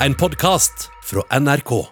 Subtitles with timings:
[0.00, 1.86] en podkast fra NRK.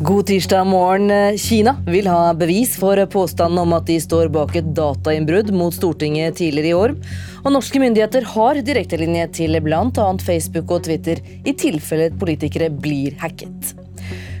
[0.00, 1.38] God tirsdag morgen.
[1.38, 6.36] Kina vil ha bevis for påstanden om at de står bak et datainnbrudd mot Stortinget
[6.36, 6.96] tidligere i år.
[7.44, 10.08] Og norske myndigheter har direktelinje til bl.a.
[10.24, 13.87] Facebook og Twitter i tilfelle politikere blir hacket.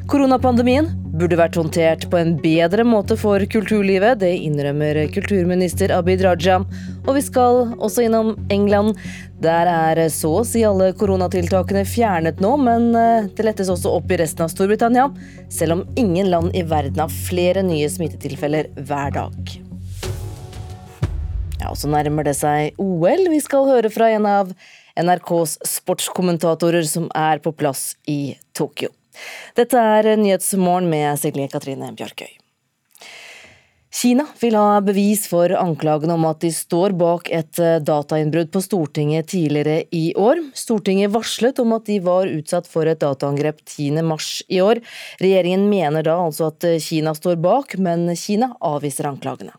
[0.08, 0.86] Koronapandemien
[1.20, 4.22] burde vært håndtert på en bedre måte for kulturlivet.
[4.22, 6.62] Det innrømmer kulturminister Abid Raja.
[7.04, 8.96] Og vi skal også innom England.
[9.44, 14.08] Der er så å si alle koronatiltakene fjernet nå, men eh, det lettes også opp
[14.08, 15.10] i resten av Storbritannia.
[15.52, 19.56] Selv om ingen land i verden har flere nye smittetilfeller hver dag.
[21.58, 23.28] Ja, og Så nærmer det seg OL.
[23.28, 24.56] Vi skal høre fra en av
[24.96, 28.88] NRKs sportskommentatorer som er på plass i Tokyo.
[29.58, 32.30] Dette er Nyhetsmorgen med Silje Katrine Bjarkøy.
[33.98, 38.60] Kina vil ha bevis for anklagene om at de står bak et eh, datainnbrudd på
[38.62, 40.42] Stortinget tidligere i år.
[40.54, 44.82] Stortinget varslet om at de var utsatt for et dataangrep 10.3 i år.
[45.24, 49.56] Regjeringen mener da altså at Kina står bak, men Kina avviser anklagene.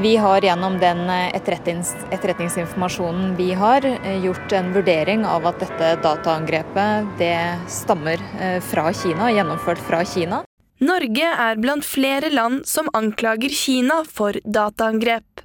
[0.00, 5.58] Vi har gjennom den eh, etterretnings etterretningsinformasjonen vi har, eh, gjort en vurdering av at
[5.58, 10.44] dette dataangrepet det stammer eh, fra Kina, gjennomført fra Kina.
[10.78, 15.42] Norge er blant flere land som anklager Kina for dataangrep.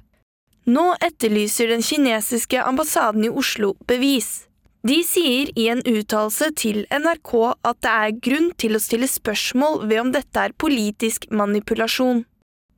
[0.70, 4.44] Nå etterlyser den kinesiske ambassaden i Oslo bevis.
[4.86, 9.82] De sier i en uttalelse til NRK at det er grunn til å stille spørsmål
[9.88, 12.22] ved om dette er politisk manipulasjon.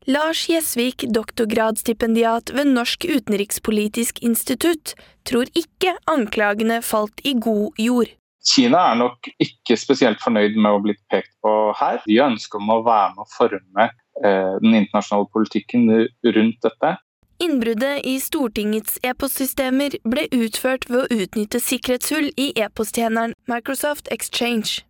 [0.07, 4.95] Lars Gjesvik, doktorgradsstipendiat ved Norsk utenrikspolitisk institutt,
[5.27, 8.13] tror ikke anklagene falt i god jord.
[8.47, 11.99] Kina er nok ikke spesielt fornøyd med å bli pekt på her.
[12.07, 15.91] De ønsker om å være med å forme eh, den internasjonale politikken
[16.39, 16.95] rundt dette.
[17.43, 24.87] Innbruddet i Stortingets e-postsystemer ble utført ved å utnytte sikkerhetshull i e-posttjeneren Microsoft Exchange.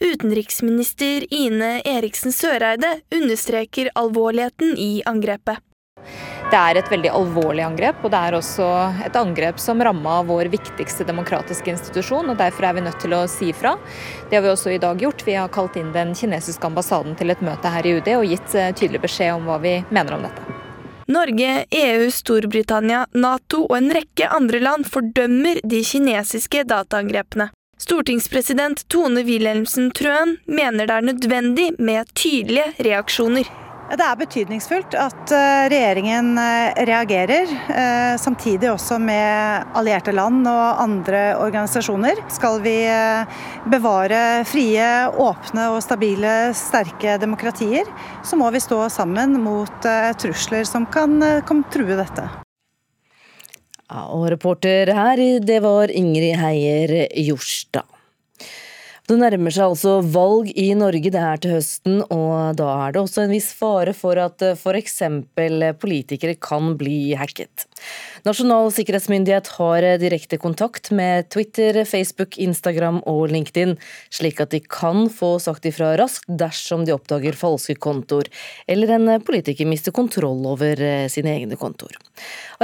[0.00, 5.58] Utenriksminister Ine Eriksen Søreide understreker alvorligheten i angrepet.
[6.48, 8.66] Det er et veldig alvorlig angrep, og det er også
[9.04, 12.30] et angrep som ramma vår viktigste demokratiske institusjon.
[12.30, 13.74] og Derfor er vi nødt til å si ifra.
[14.30, 15.26] Det har vi også i dag gjort.
[15.26, 18.54] Vi har kalt inn den kinesiske ambassaden til et møte her i UD og gitt
[18.54, 20.46] eh, tydelig beskjed om hva vi mener om dette.
[21.08, 27.50] Norge, EU, Storbritannia, Nato og en rekke andre land fordømmer de kinesiske dataangrepene.
[27.78, 33.46] Stortingspresident Tone Wilhelmsen Trøen mener det er nødvendig med tydelige reaksjoner.
[33.88, 40.82] Det er betydningsfullt at eh, regjeringen eh, reagerer, eh, samtidig også med allierte land og
[40.82, 42.20] andre organisasjoner.
[42.28, 42.74] Skal vi
[43.72, 47.88] bevare frie, åpne og stabile, sterke demokratier,
[48.26, 49.88] så må vi stå sammen mot
[50.20, 51.16] trusler som kan,
[51.48, 52.28] kan true dette.
[53.88, 57.88] Ja, og reporter her, det var Ingrid Heier Jorstad.
[59.08, 63.00] Det nærmer seg altså valg i Norge det her til høsten, og da er det
[63.00, 64.98] også en viss fare for at f.eks.
[65.80, 67.64] politikere kan bli hacket.
[68.28, 73.78] Nasjonal sikkerhetsmyndighet har direkte kontakt med Twitter, Facebook, Instagram og LinkedIn,
[74.12, 78.28] slik at de kan få sagt ifra raskt dersom de oppdager falske kontoer,
[78.68, 81.96] eller en politiker mister kontroll over sine egne kontoer.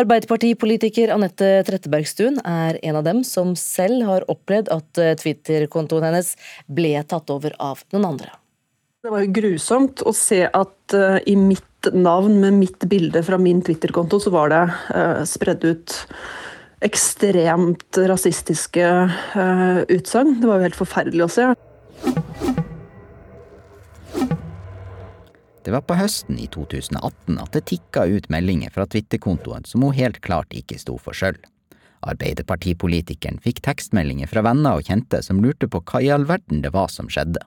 [0.00, 6.34] Arbeiderpartipolitiker Anette Trettebergstuen er en av dem som selv har opplevd at Twitter-kontoen hennes
[6.66, 8.34] ble tatt over av noen andre.
[9.04, 13.36] Det var jo grusomt å se at uh, i mitt navn med mitt bilde fra
[13.36, 14.62] min Twitter-konto, så var det
[14.96, 15.96] uh, spredd ut
[16.88, 18.88] ekstremt rasistiske
[19.36, 20.38] uh, utsagn.
[20.40, 21.50] Det var jo helt forferdelig å se.
[25.64, 29.96] Det var på høsten i 2018 at det tikka ut meldinger fra Twitter-kontoen som hun
[29.96, 31.38] helt klart ikke sto for sjøl.
[32.04, 36.74] Arbeiderpartipolitikeren fikk tekstmeldinger fra venner og kjente som lurte på hva i all verden det
[36.74, 37.40] var som skjedde.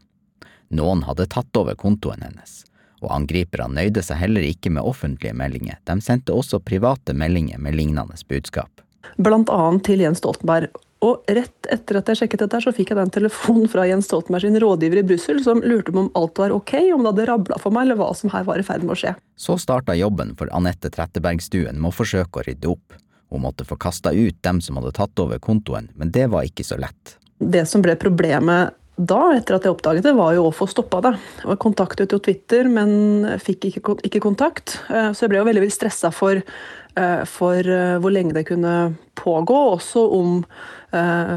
[0.74, 2.64] Noen hadde tatt over kontoen hennes,
[3.06, 7.78] og angriperne nøyde seg heller ikke med offentlige meldinger, de sendte også private meldinger med
[7.78, 8.82] lignende budskap.
[9.22, 10.74] Blant annet til Jens Stoltenberg.
[11.06, 14.48] Og rett etter at jeg sjekket dette, så fikk jeg den telefonen fra Jens Stoltenberg
[14.48, 17.60] sin rådgiver i Brussel, som lurte på om alt var ok, om det hadde rabla
[17.62, 19.14] for meg, eller hva som her var i ferd med å skje.
[19.38, 22.98] Så starta jobben for Anette Trettebergstuen med å forsøke å rydde opp.
[23.30, 26.66] Hun måtte få kasta ut dem som hadde tatt over kontoen, men det var ikke
[26.66, 27.18] så lett.
[27.38, 31.04] Det som ble problemet da, etter at jeg oppdaget det, var jo å få stoppa
[31.06, 31.14] det.
[31.44, 34.80] Jeg kontaktet jo Twitter, men fikk ikke, ikke kontakt.
[34.90, 38.48] Eh, så jeg ble jo veldig, veldig stressa for, eh, for eh, hvor lenge det
[38.50, 40.42] kunne pågå, også om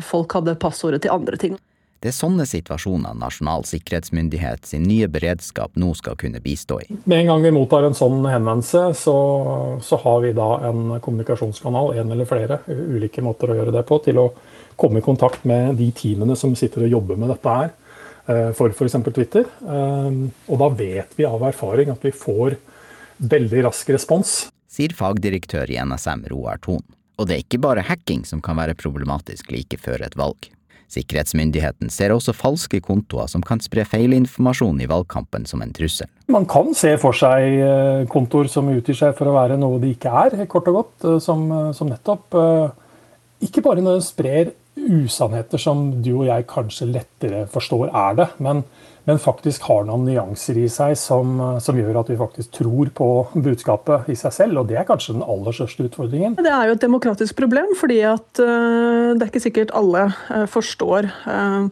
[0.06, 1.56] folk hadde passordet til andre ting.
[2.00, 6.86] Det er sånne situasjoner Nasjonal sikkerhetsmyndighet sin nye beredskap nå skal kunne bistå i.
[7.10, 9.16] Med en gang vi mottar en sånn henvendelse, så,
[9.82, 13.98] så har vi da en kommunikasjonskanal, en eller flere ulike måter å gjøre det på,
[14.06, 14.30] til å
[14.80, 17.72] komme i kontakt med de teamene som sitter og jobber med dette her,
[18.26, 18.96] eh, for f.eks.
[19.10, 19.44] Twitter.
[19.46, 22.56] Eh, og da vet vi av erfaring at vi får
[23.20, 24.38] veldig rask respons.
[24.70, 26.82] Sier fagdirektør i NSM Roar Thon.
[27.20, 30.48] Og det er ikke bare hacking som kan være problematisk like før et valg.
[30.90, 36.08] Sikkerhetsmyndigheten ser også falske kontoer som kan spre feilinformasjon i valgkampen som en trussel.
[36.32, 39.92] Man kan se for seg eh, kontoer som utgir seg for å være noe de
[39.94, 41.10] ikke er, kort og godt.
[41.22, 41.46] Som,
[41.76, 42.34] som nettopp
[43.44, 48.62] Ikke bare sprer usannheter som du og jeg kanskje lettere forstår er det, men,
[49.08, 53.08] men faktisk har noen nyanser i seg som, som, gjør at vi faktisk tror på
[53.34, 54.62] budskapet i seg selv.
[54.62, 56.38] Og det er kanskje den aller største utfordringen.
[56.40, 60.46] Det er jo et demokratisk problem, fordi at uh, det er ikke sikkert alle uh,
[60.50, 61.66] forstår uh,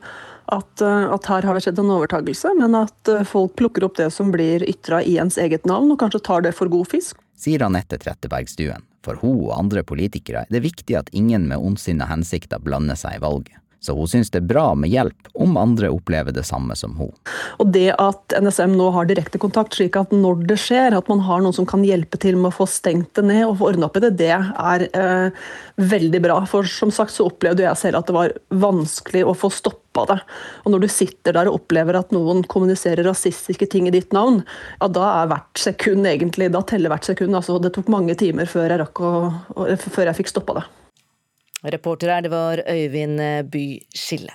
[0.49, 4.31] at, at, her har det skjedd en overtagelse, men at folk plukker opp det som
[4.33, 7.19] blir ytra i ens eget navn, og kanskje tar det for god fisk.
[7.39, 8.83] Sier Anette Trettebergstuen.
[9.07, 13.17] For hun og andre politikere er det viktig at ingen med ondsinnede hensikter blander seg
[13.17, 13.55] i valget.
[13.81, 17.13] Så hun syns det er bra med hjelp om andre opplever det samme som hun.
[17.63, 21.23] Og det at NSM nå har direkte kontakt, slik at når det skjer, at man
[21.27, 23.87] har noen som kan hjelpe til med å få stengt det ned og få ordna
[23.87, 25.45] opp i det, det er eh,
[25.79, 26.41] veldig bra.
[26.51, 30.19] For som sagt så opplevde jeg selv at det var vanskelig å få stoppa det.
[30.65, 34.43] Og når du sitter der og opplever at noen kommuniserer rasistiske ting i ditt navn,
[34.83, 37.37] ja da er hvert sekund egentlig Da teller hvert sekund.
[37.37, 39.15] Altså det tok mange timer før jeg å,
[39.55, 40.67] før jeg fikk stoppa det.
[41.65, 44.33] Reporter her, det var Øyvind By Skille.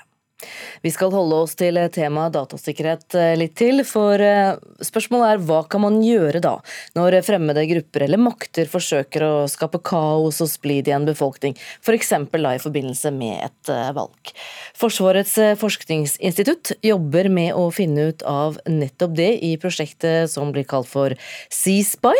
[0.84, 5.62] Vi skal holde oss til temaet datasikkerhet eh, litt til, for eh, spørsmålet er hva
[5.70, 6.58] kan man gjøre da,
[6.98, 12.14] når fremmede grupper eller makter forsøker å skape kaos og splid i en befolkning, f.eks.
[12.34, 14.34] da i forbindelse med et eh, valg.
[14.80, 20.90] Forsvarets forskningsinstitutt jobber med å finne ut av nettopp det i prosjektet som blir kalt
[20.90, 21.16] for
[21.54, 22.16] C-Spy.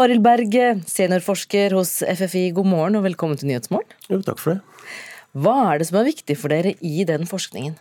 [0.00, 0.58] Arild Berg,
[0.88, 3.98] seniorforsker hos FFI, god morgen og velkommen til Nyhetsmorgen.
[4.10, 5.10] Jo, takk for det.
[5.32, 7.78] Hva er det som er viktig for dere i den forskningen?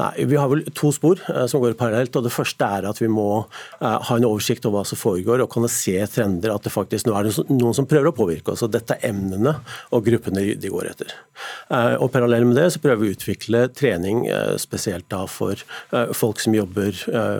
[0.00, 2.16] Nei, Vi har vel to spor eh, som går parallelt.
[2.16, 5.42] og Det første er at vi må eh, ha en oversikt over hva som foregår
[5.44, 6.54] og kunne se trender.
[6.54, 8.64] At det faktisk nå er det noen som prøver å påvirke oss.
[8.64, 9.58] og Dette er emnene
[9.92, 11.12] og gruppene de går etter.
[11.68, 14.24] Eh, og Parallelt med det så prøver vi å utvikle trening
[14.60, 15.60] spesielt da for
[16.16, 16.96] folk som jobber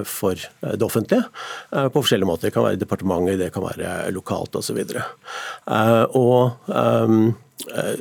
[0.08, 1.24] for det offentlige
[1.70, 2.48] på forskjellige måter.
[2.48, 4.80] Det kan være departementer, det kan være lokalt osv.
[4.82, 7.32] Og, så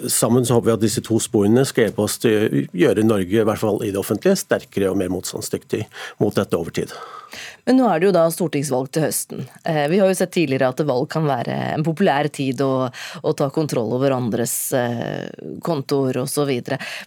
[0.09, 3.41] sammen så håper vi at disse to sporene skal hjelpe oss til å gjøre Norge,
[3.41, 5.85] i hvert fall i det offentlige, sterkere og mer motstandsdyktig
[6.21, 6.93] mot dette over tid.
[7.65, 9.45] Men nå er det jo da stortingsvalg til høsten.
[9.63, 13.33] Eh, vi har jo sett tidligere at valg kan være en populær tid å, å
[13.37, 15.29] ta kontroll over andres eh,
[15.63, 16.51] kontoer osv.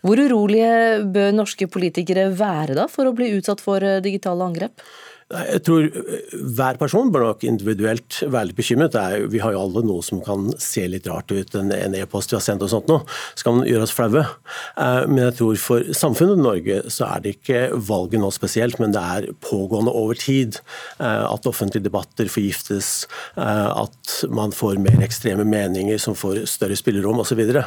[0.01, 4.87] Hvor urolige bør norske politikere være da for å bli utsatt for digitale angrep?
[5.35, 8.97] Jeg tror eh, hver person bør nok individuelt være litt bekymret.
[8.99, 12.39] Er, vi har jo alle noe som kan se litt rart ut, en e-post vi
[12.39, 13.03] har sendt og sånt noe.
[13.39, 14.25] Skal man gjøre oss flaue?
[14.25, 18.95] Eh, men jeg tror for samfunnet Norge så er det ikke valget nå spesielt, men
[18.95, 20.61] det er pågående over tid.
[20.99, 27.21] Eh, at offentlige debatter forgiftes, at man får mer ekstreme meninger som får større spillerom
[27.21, 27.35] osv.
[27.35, 27.65] Så, videre.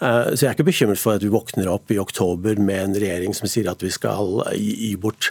[0.00, 3.34] så jeg er ikke bekymret for at vi våkner opp i oktober med en regjering
[3.36, 5.28] som sier at vi skal gi bort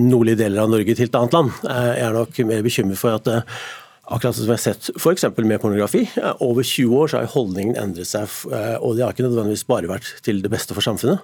[0.00, 1.52] nordlige deler av Norge til helt annet land.
[1.68, 3.62] Eh, jeg er nok mer bekymret for at eh,
[4.10, 5.22] Akkurat som vi har sett f.eks.
[5.38, 6.00] med pornografi.
[6.18, 8.26] Eh, over 20 år så har holdningen endret seg,
[8.82, 11.22] og det har ikke nødvendigvis bare vært til det beste for samfunnet.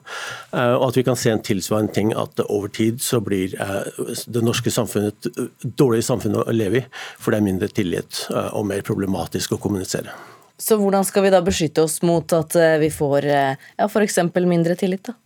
[0.55, 4.71] Og at vi kan se en tilsvarende ting at over tid så blir det norske
[4.71, 6.87] samfunnet et dårligere samfunn å leve i,
[7.19, 10.14] for det er mindre tillit og mer problematisk å kommunisere.
[10.59, 14.19] Så hvordan skal vi da beskytte oss mot at vi får ja, f.eks.
[14.35, 15.11] mindre tillit?
[15.11, 15.17] da?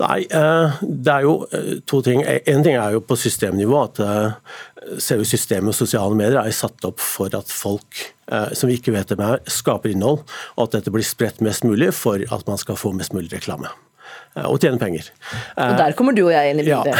[0.00, 2.22] Nei, eh, det er jo eh, to ting.
[2.22, 4.58] En ting er jo på systemnivå at eh,
[5.02, 9.12] selve systemet og sosiale medier er satt opp for at folk som vi ikke vet
[9.12, 10.24] hvem er, skaper innhold,
[10.58, 13.70] og at dette blir spredt mest mulig for at man skal få mest mulig reklame
[14.50, 15.06] og tjene penger.
[15.62, 16.98] Og Der kommer du og jeg inn i bildet.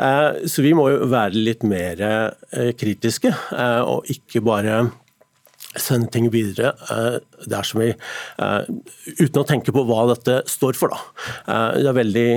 [0.00, 0.16] Ja.
[0.50, 2.00] Så vi må jo være litt mer
[2.80, 3.30] kritiske,
[3.84, 4.80] og ikke bare
[5.80, 7.18] sende ting videre uh,
[7.50, 7.92] dersom vi,
[8.42, 8.62] uh,
[9.20, 10.94] uten å tenke på hva dette står for.
[10.94, 11.00] Da.
[11.46, 12.30] Uh, det er veldig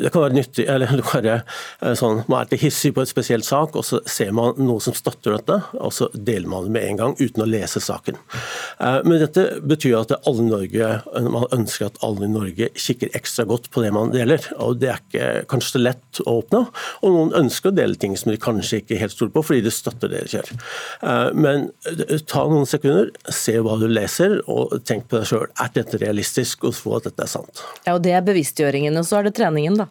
[0.00, 3.10] det kan være nyttig, eller det kan være sånn, Man er litt hissig på et
[3.12, 6.74] spesielt sak, og så ser man noe som støtter dette, og så deler man det
[6.76, 8.18] med en gang uten å lese saken.
[8.80, 10.90] Men dette betyr at alle i Norge,
[11.30, 14.44] man ønsker at alle i Norge kikker ekstra godt på det man deler.
[14.56, 16.62] og Det er ikke kanskje så lett å oppnå.
[17.04, 19.74] Og noen ønsker å dele ting som de kanskje ikke helt stoler på, fordi det
[19.76, 20.52] støtter det de gjør.
[21.36, 21.68] Men
[22.30, 25.48] ta noen sekunder, se hva du leser, og tenk på deg sjøl.
[25.60, 27.64] Er dette realistisk, og få at dette er sant.
[27.86, 29.89] Ja, og Det er bevisstgjøringen, og så er det treningen, da.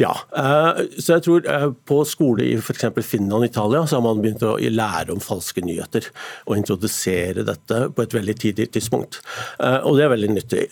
[0.00, 2.86] Ja, eh, så jeg tror eh, på skole i f.eks.
[3.06, 6.08] Finland og Italia så har man begynt å lære om falske nyheter.
[6.48, 9.20] Og introdusere dette på et veldig tidlig tidspunkt.
[9.58, 10.64] Eh, og det er veldig nyttig.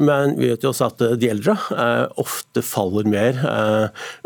[0.00, 1.54] Men vi vet jo også at de eldre
[2.20, 3.38] ofte faller mer.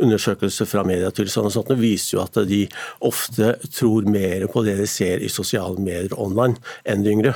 [0.00, 2.62] Undersøkelser fra Medietilsynet og sånt viser jo at de
[3.04, 6.56] ofte tror mer på det de ser i sosiale medier online
[6.88, 7.34] enn de yngre.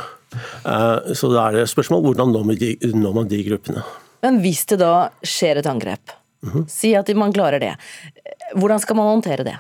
[1.19, 3.85] Så da er det spørsmål hvordan når man de, når man de gruppene.
[4.25, 6.69] Men hvis det da skjer et angrep, mm -hmm.
[6.69, 7.77] si at man klarer det,
[8.55, 9.57] hvordan skal man håndtere det?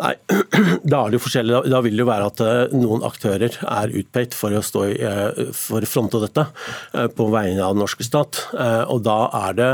[0.00, 0.14] Nei,
[0.90, 1.60] da er det jo forskjellig.
[1.70, 4.96] Da vil det jo være at eh, noen aktører er utpekt for å stå i,
[5.04, 6.46] eh, for fronte dette
[6.94, 8.42] eh, på vegne av den norske stat.
[8.90, 9.70] Og da er det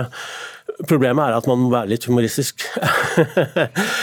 [0.86, 2.66] Problemet er at man må være litt humoristisk.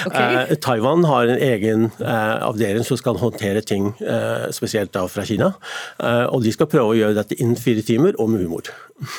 [0.03, 0.33] Okay.
[0.49, 5.23] Eh, Taiwan har en egen eh, avdeling som skal håndtere ting, eh, spesielt da fra
[5.27, 5.51] Kina.
[6.33, 8.67] Og de skal prøve å gjøre dette innen fire timer, og med humor.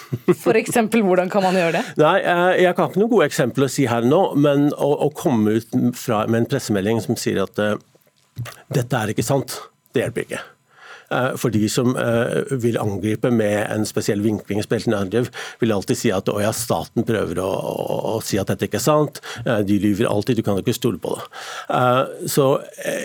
[0.65, 1.85] Eksempel, hvordan kan man gjøre det?
[2.03, 2.17] Nei,
[2.61, 5.79] Jeg kan ikke noen gode eksempler å si her nå, men å, å komme ut
[5.97, 7.65] fra, med en pressemelding som sier at
[8.75, 9.57] dette er ikke sant,
[9.95, 10.45] det hjelper ikke.
[11.13, 14.63] Eh, for de som eh, vil angripe med en spesiell vinkling,
[14.95, 15.29] angrep,
[15.61, 18.87] vil alltid si at ja, staten prøver å, å, å, si at dette ikke er
[18.87, 21.25] sant, eh, de lyver alltid, du kan ikke stole på det.
[22.31, 22.45] Så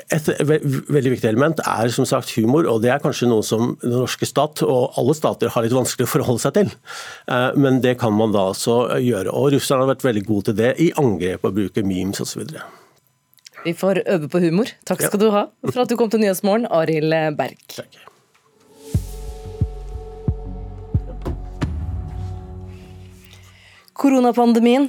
[0.09, 3.95] Et veldig viktig element er som sagt humor, og det er kanskje noe som den
[3.97, 6.73] norske stat og alle stater har litt vanskelig å forholde seg til.
[7.59, 9.33] Men det kan man da altså gjøre.
[9.33, 12.45] Og russerne har vært veldig gode til det i angrep og bruke memes osv.
[13.65, 14.71] Vi får øve på humor.
[14.87, 17.59] Takk skal du ha for at du kom til Nyhetsmorgen, Arild Berg.
[17.75, 18.05] Takk.
[23.99, 24.85] Koronapandemien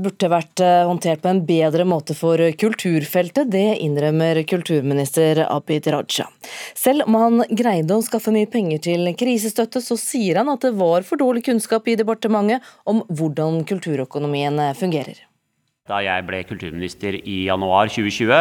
[0.00, 3.50] burde vært eh, håndtert på en bedre måte for kulturfeltet.
[3.52, 6.30] Det innrømmer kulturminister Abid Raja.
[6.72, 10.72] Selv om han greide å skaffe mye penger til krisestøtte, så sier han at det
[10.80, 15.25] var for dårlig kunnskap i departementet om hvordan kulturøkonomien fungerer.
[15.86, 18.40] Da jeg ble kulturminister i januar 2020,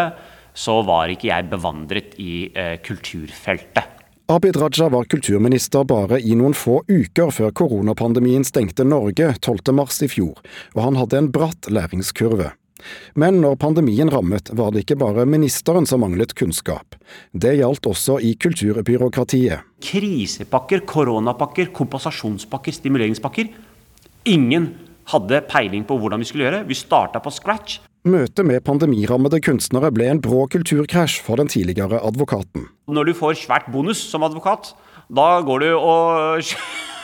[0.56, 3.92] så var ikke jeg bevandret i eh, kulturfeltet.
[4.34, 10.10] Abid Raja var kulturminister bare i noen få uker før koronapandemien stengte Norge 12.3 i
[10.10, 10.40] fjor,
[10.74, 12.56] og han hadde en bratt læringskurve.
[13.14, 16.98] Men når pandemien rammet, var det ikke bare ministeren som manglet kunnskap.
[17.34, 19.70] Det gjaldt også i kulturbyråkratiet.
[19.86, 23.54] Krisepakker, koronapakker, kompensasjonspakker, stimuleringspakker.
[24.34, 24.72] Ingen
[25.12, 26.64] hadde peiling på hvordan vi skulle gjøre.
[26.70, 27.80] Vi starta på scratch.
[28.06, 32.68] Møtet med pandemirammede kunstnere ble en brå kulturkrasj for den tidligere advokaten.
[32.86, 34.76] Når du får svært bonus som advokat,
[35.10, 36.44] da går du og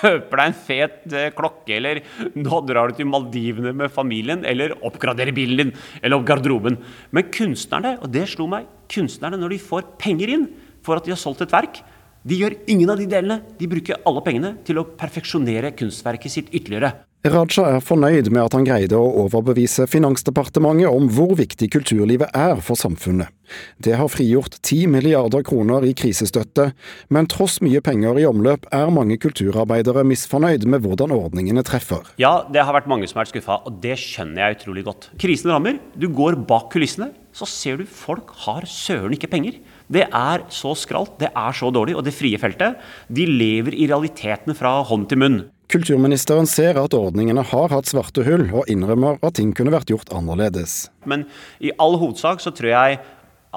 [0.01, 2.03] kjøper deg en fet eh, klokke, eller
[2.37, 6.77] nå drar du til Maldivene med familien, eller oppgraderer bilen din, eller opp garderoben.
[7.13, 10.47] Men kunstnerne, og det slo meg, kunstnerne når de får penger inn
[10.85, 11.81] for at de har solgt et verk,
[12.27, 13.39] de gjør ingen av de delene.
[13.57, 16.93] De bruker alle pengene til å perfeksjonere kunstverket sitt ytterligere.
[17.21, 22.63] Raja er fornøyd med at han greide å overbevise Finansdepartementet om hvor viktig kulturlivet er
[22.65, 23.29] for samfunnet.
[23.77, 26.71] Det har frigjort 10 milliarder kroner i krisestøtte,
[27.13, 32.09] men tross mye penger i omløp er mange kulturarbeidere misfornøyd med hvordan ordningene treffer.
[32.17, 35.11] Ja, det har vært mange som har vært skuffa, og det skjønner jeg utrolig godt.
[35.21, 39.61] Krisen rammer, du går bak kulissene, så ser du folk har søren ikke penger.
[39.91, 42.79] Det er så skralt, det er så dårlig, og det frie feltet,
[43.11, 45.41] de lever i realitetene fra hånd til munn.
[45.71, 50.11] Kulturministeren ser at ordningene har hatt svarte hull, og innrømmer at ting kunne vært gjort
[50.15, 50.85] annerledes.
[51.07, 51.25] Men
[51.63, 53.01] i all hovedsak så tror jeg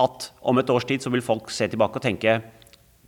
[0.04, 2.40] at om et års tid så vil folk se tilbake og tenke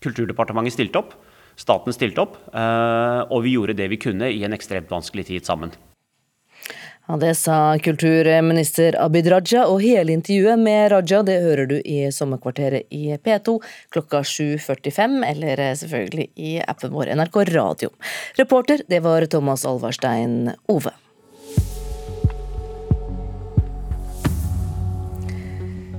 [0.05, 1.15] Kulturdepartementet stilte opp,
[1.59, 5.49] staten stilte opp, eh, og vi gjorde det vi kunne i en ekstremt vanskelig tid
[5.49, 5.73] sammen.
[7.09, 12.01] Ja, Det sa kulturminister Abid Raja, og hele intervjuet med Raja det hører du i
[12.11, 13.61] Sommerkvarteret i P2
[13.95, 17.93] klokka 7.45, eller selvfølgelig i appen vår NRK Radio.
[18.41, 20.91] Reporter det var Thomas Alvarstein Ove.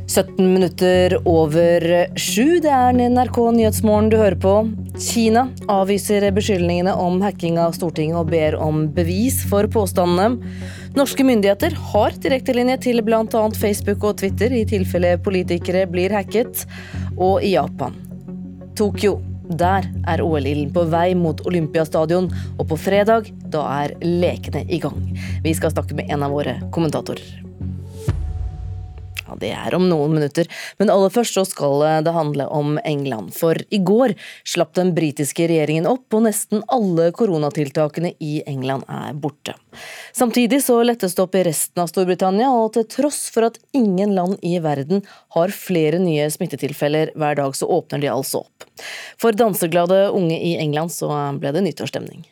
[0.08, 1.84] «17 minutter over
[2.18, 2.60] sju.
[2.64, 4.54] Det er NRK Nyhetsmorgen du hører på.
[4.98, 10.40] Kina avviser beskyldningene om hacking av Stortinget og ber om bevis for påstandene.
[10.96, 13.24] Norske myndigheter har direktelinje til bl.a.
[13.58, 16.64] Facebook og Twitter i tilfelle politikere blir hacket.
[17.18, 17.98] Og i Japan.
[18.78, 19.18] Tokyo.
[19.48, 22.28] Der er OL-ilden på vei mot Olympiastadion,
[22.60, 25.00] og på fredag da er lekene i gang.
[25.44, 27.47] Vi skal snakke med en av våre kommentatorer.
[29.38, 30.48] Det er om noen minutter,
[30.80, 33.34] men aller først så skal det handle om England.
[33.38, 34.16] For i går
[34.48, 39.56] slapp den britiske regjeringen opp, og nesten alle koronatiltakene i England er borte.
[40.18, 44.16] Samtidig så lettes det opp i resten av Storbritannia, og til tross for at ingen
[44.18, 45.04] land i verden
[45.38, 48.66] har flere nye smittetilfeller hver dag, så åpner de altså opp.
[49.22, 52.26] For danseglade unge i England så ble det nyttårsstemning.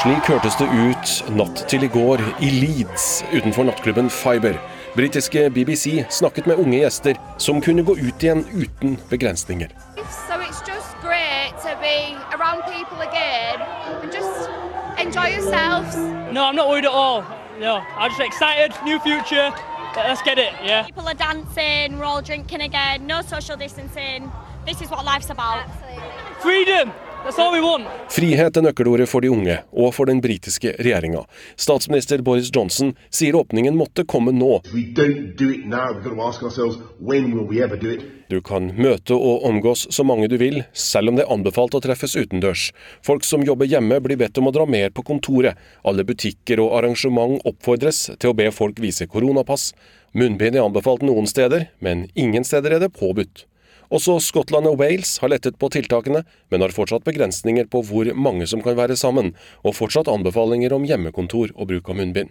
[0.00, 4.54] Slik hørtes det ut natt til i går i Leeds utenfor nattklubben Fiber.
[4.94, 9.68] Britiske BBC snakket med unge gjester som kunne gå ut igjen uten begrensninger.
[9.98, 13.60] So it's just great to be around people again
[14.00, 14.48] and just
[14.96, 15.94] enjoy yourselves.
[16.32, 17.20] No, I'm not worried at all.
[17.60, 18.72] No, I'm just excited.
[18.84, 19.52] New future.
[19.96, 20.54] Let's get it.
[20.64, 20.86] Yeah.
[20.86, 24.32] People are dancing, we're all drinking again, no social distancing.
[24.64, 25.68] This is what life's about.
[26.40, 26.90] Freedom.
[28.10, 31.26] Frihet er nøkkelordet for de unge, og for den britiske regjeringa.
[31.60, 34.60] Statsminister Boris Johnson sier åpningen måtte komme nå.
[38.30, 41.82] Du kan møte og omgås så mange du vil, selv om det er anbefalt å
[41.84, 42.70] treffes utendørs.
[43.06, 45.60] Folk som jobber hjemme blir bedt om å dra mer på kontoret.
[45.84, 49.74] Alle butikker og arrangement oppfordres til å be folk vise koronapass.
[50.16, 53.49] Munnbind er anbefalt noen steder, men ingen steder er det påbudt.
[53.90, 58.46] Også Skottland og Wales har lettet på tiltakene, men har fortsatt begrensninger på hvor mange
[58.46, 59.32] som kan være sammen,
[59.66, 62.30] og fortsatt anbefalinger om hjemmekontor og bruk av munnbind.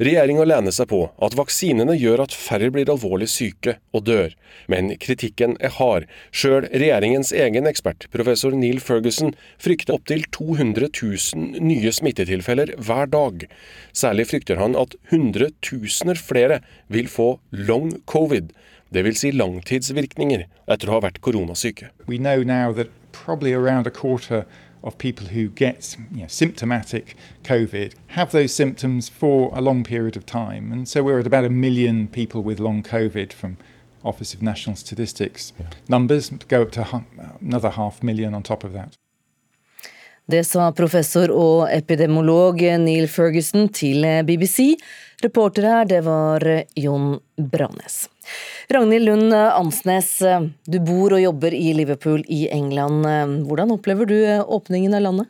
[0.00, 4.32] Regjeringa lener seg på at vaksinene gjør at færre blir alvorlig syke og dør,
[4.72, 6.06] men kritikken er hard.
[6.32, 13.44] Sjøl regjeringens egen ekspert, professor Neil Ferguson, frykter opptil 200 000 nye smittetilfeller hver dag.
[13.92, 18.54] Særlig frykter han at hundretusener flere vil få long covid,
[18.94, 19.22] dvs.
[19.22, 21.92] Si langtidsvirkninger etter å ha vært koronasyke.
[24.82, 30.16] Of people who get you know, symptomatic COVID have those symptoms for a long period
[30.16, 30.72] of time.
[30.72, 33.58] And so we're at about a million people with long COVID from
[34.04, 35.52] Office of National Statistics.
[35.60, 35.66] Yeah.
[35.88, 37.04] Numbers go up to
[37.42, 38.96] another half million on top of that.
[40.30, 44.76] Det sa professor og epidemiolog Neil Ferguson til BBC.
[45.22, 46.44] Reporter her, det var
[46.80, 48.08] Jon Branes.
[48.72, 50.14] Ragnhild Lund Ansnes,
[50.64, 53.04] du bor og jobber i Liverpool i England.
[53.48, 55.28] Hvordan opplever du åpningen av landet?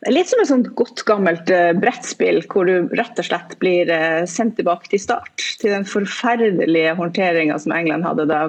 [0.00, 3.92] Det litt som et sånt godt gammelt brettspill, hvor du rett og slett blir
[4.26, 5.46] sendt tilbake til start.
[5.60, 8.48] Til den forferdelige håndteringa som England hadde da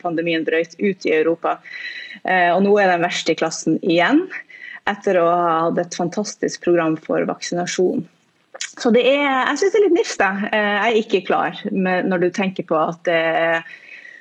[0.00, 1.58] pandemien brøt ut i Europa.
[2.24, 4.24] Og nå er den verste i klassen igjen,
[4.88, 8.06] etter å ha hatt et fantastisk program for vaksinasjon.
[8.76, 10.22] Så det er, jeg syns det er litt nifst.
[10.22, 13.74] Jeg er ikke klar når du tenker på at det er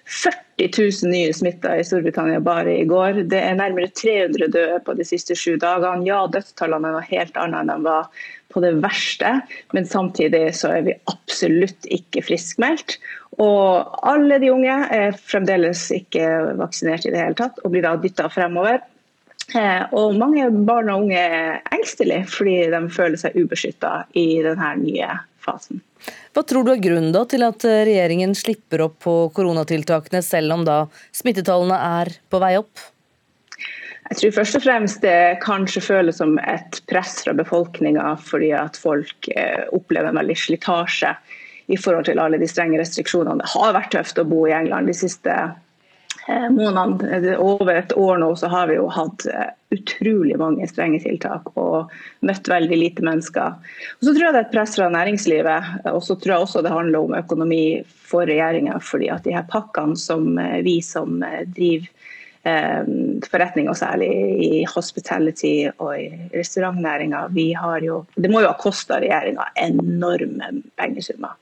[0.06, 3.24] 40 000 nye smitta i Storbritannia bare i går.
[3.32, 6.06] Det er nærmere 300 døde på de siste sju dagene.
[6.08, 8.10] Ja, dødstallene noe helt annet enn de var
[8.54, 9.32] på det verste,
[9.76, 13.00] men samtidig så er vi absolutt ikke friskmeldt.
[13.42, 16.28] Og alle de unge er fremdeles ikke
[16.62, 18.80] vaksinert i det hele tatt, og blir da dytta fremover.
[19.96, 25.12] Og mange barn og unge er engstelige fordi de føler seg ubeskytta i denne nye
[25.46, 25.84] fasen.
[26.36, 30.66] Hva tror du er grunnen da til at regjeringen slipper opp på koronatiltakene, selv om
[30.68, 30.82] da
[31.16, 32.74] smittetallene er på vei opp?
[34.06, 38.78] Jeg tror først og fremst det kanskje føles som et press fra befolkninga, fordi at
[38.78, 39.30] folk
[39.74, 41.16] opplever en veldig slitasje
[41.74, 43.42] i forhold til alle de strenge restriksjonene.
[43.42, 45.34] Det har vært tøft å bo i England de siste
[46.28, 47.36] månedene.
[47.38, 49.26] Over et år nå så har vi jo hatt
[49.76, 51.92] utrolig mange strenge tiltak og
[52.26, 53.58] møtt veldig lite mennesker.
[53.98, 56.64] Og så tror jeg det er et press fra næringslivet, og så tror jeg også
[56.66, 58.80] det handler om økonomi for regjeringa.
[58.80, 61.24] fordi at de her pakkene som vi som
[61.56, 61.92] driver
[63.26, 64.10] forretninger, særlig
[64.46, 70.62] i hospitality og i restaurantnæringa, vi har jo Det må jo ha kosta regjeringa enorme
[70.78, 71.34] pengesummer.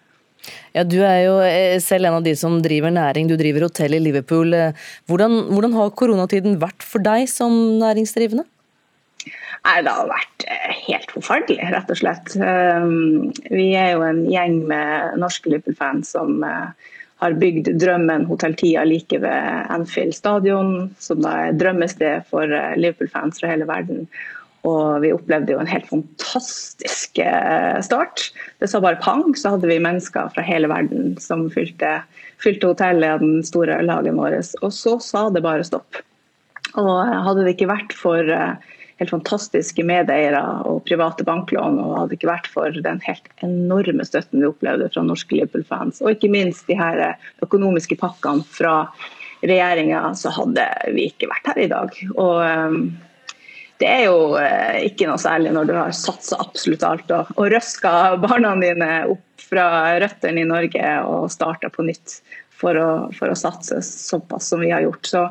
[0.76, 1.36] Ja, Du er jo
[1.84, 4.56] selv en av de som driver næring, du driver hotell i Liverpool.
[5.08, 8.46] Hvordan, hvordan har koronatiden vært for deg som næringsdrivende?
[9.64, 10.48] Nei, Det har vært
[10.88, 12.34] helt forferdelig, rett og slett.
[13.48, 16.44] Vi er jo en gjeng med norske Liverpool-fans som
[17.24, 23.40] har bygd drømmen Hotell Tia like ved Anfield stadion, som da er drømmested for Liverpool-fans
[23.40, 24.10] fra hele verden.
[24.64, 27.20] Og vi opplevde jo en helt fantastisk
[27.84, 28.30] start.
[28.64, 31.98] Det sa bare pang, så hadde vi mennesker fra hele verden som fylte,
[32.44, 34.40] fylte hotellet og den store ølhagen vår.
[34.64, 36.00] Og så sa det bare stopp.
[36.80, 36.94] Og
[37.28, 38.32] hadde det ikke vært for
[39.04, 41.80] helt fantastiske medeiere og private banklån.
[41.82, 46.02] og Hadde det ikke vært for den helt enorme støtten vi opplevde fra norske Liverpool-fans,
[46.04, 47.04] og ikke minst de her
[47.46, 48.84] økonomiske pakkene fra
[49.44, 51.98] regjeringa, så hadde vi ikke vært her i dag.
[52.16, 52.38] Og
[53.84, 57.52] det er jo uh, ikke noe særlig når du har satsa absolutt alt og, og
[57.52, 57.92] røska
[58.24, 59.66] barna dine opp fra
[60.00, 62.22] røttene i Norge og starta på nytt
[62.62, 65.10] for å, for å satse såpass som vi har gjort.
[65.10, 65.26] Så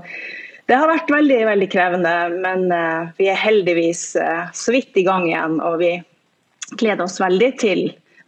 [0.69, 2.12] det har vært veldig veldig krevende,
[2.45, 5.57] men uh, vi er heldigvis uh, så vidt i gang igjen.
[5.65, 5.95] Og vi
[6.77, 7.87] gleder oss veldig til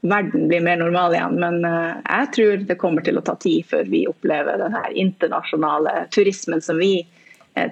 [0.09, 1.37] verden blir mer normal igjen.
[1.41, 6.65] Men jeg tror det kommer til å ta tid før vi opplever den internasjonale turismen
[6.65, 6.99] som vi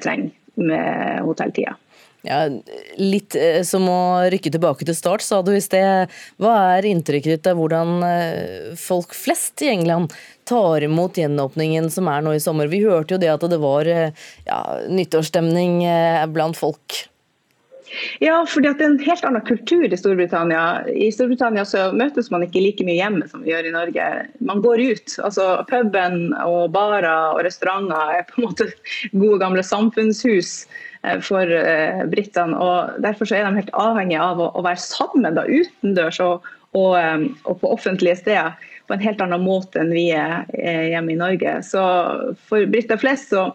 [0.00, 1.74] trenger med hotelltida.
[2.22, 2.44] Ja,
[3.02, 3.34] litt
[3.66, 6.12] som å rykke tilbake til start, sa du i sted.
[6.38, 7.96] Hva er inntrykket ditt av hvordan
[8.78, 12.70] folk flest i England tar imot gjenåpningen som er nå i sommer.
[12.70, 17.06] Vi hørte jo det at det var eh, ja, nyttårsstemning eh, blant folk.
[18.24, 20.62] Ja, fordi det er en helt annen kultur i Storbritannia.
[20.88, 24.06] I Storbritannia så møtes man ikke like mye hjemme som vi gjør i Norge.
[24.40, 25.18] Man går ut.
[25.20, 28.70] altså Puben og barer og restauranter er på en måte
[29.12, 30.88] gode, gamle samfunnshus eh,
[31.26, 31.50] for
[32.12, 32.58] britene.
[32.58, 36.46] og Derfor så er de helt avhengige av å, å være sammen da, utendørs og,
[36.78, 36.94] og,
[37.42, 40.46] og på offentlige steder på en helt annen måte enn vi er
[40.92, 41.58] hjemme i Norge.
[41.66, 41.82] Så
[42.48, 43.48] for briter flest så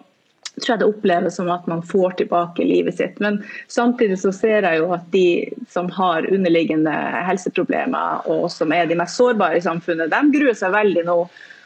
[0.58, 3.20] tror jeg det oppleves som at man får tilbake livet sitt.
[3.22, 5.28] Men samtidig så ser jeg jo at de
[5.70, 6.94] som har underliggende
[7.28, 11.20] helseproblemer, og som er de mest sårbare i samfunnet, de gruer seg veldig nå.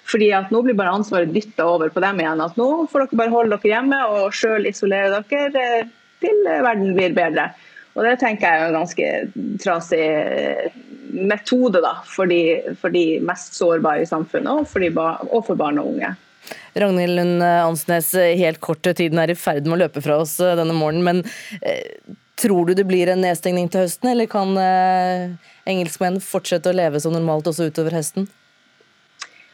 [0.10, 2.44] Fordi at nå blir bare ansvaret dytta over på dem igjen.
[2.44, 6.96] At nå får dere bare holde dere hjemme og sjøl isolere dere eh, til verden
[6.98, 7.52] blir bedre.
[7.96, 9.08] Og Det tenker jeg er en ganske
[9.60, 10.06] trasig
[11.12, 15.60] metode da, for de, for de mest sårbare i samfunnet, og for, de, og for
[15.60, 16.14] barn og unge.
[16.74, 20.56] Ragnhild Lund Ansnes, helt kort, tiden er i ferd med å løpe fra oss eh,
[20.60, 21.04] denne morgenen.
[21.04, 26.72] Men eh, tror du det blir en nedstengning til høsten, eller kan eh, engelskmenn fortsette
[26.72, 28.30] å leve som normalt også utover høsten?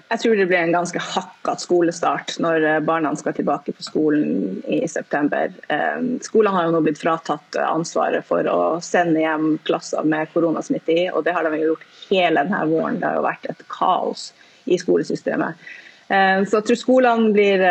[0.07, 4.61] Jeg tror det blir en ganske hakkat skolestart når eh, barna skal tilbake på skolen
[4.63, 5.51] i september.
[5.67, 10.95] Eh, Skolene har jo nå blitt fratatt ansvaret for å sende hjem klasser med koronasmitte
[10.95, 13.01] i, og det har de gjort hele denne våren.
[13.01, 14.29] Det har jo vært et kaos
[14.63, 15.59] i skolesystemet.
[16.07, 17.65] Eh, så jeg tror skolene blir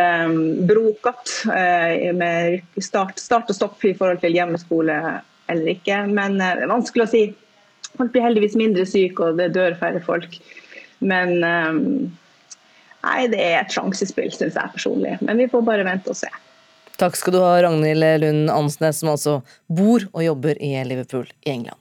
[0.68, 4.98] brokete med start, start, og stopp i forhold til hjemmeskole
[5.48, 6.02] eller ikke.
[6.12, 7.24] Men det er vanskelig å si.
[7.96, 10.36] Folk blir heldigvis mindre syke, og det dør færre folk.
[11.00, 11.40] Men
[13.06, 15.16] Nei, det er et sjansespill, syns jeg personlig.
[15.22, 16.30] Men vi får bare vente og se.
[16.96, 21.52] Takk skal du ha, Ragnhild Lund Ansnes, som altså bor og jobber i Liverpool i
[21.52, 21.78] England.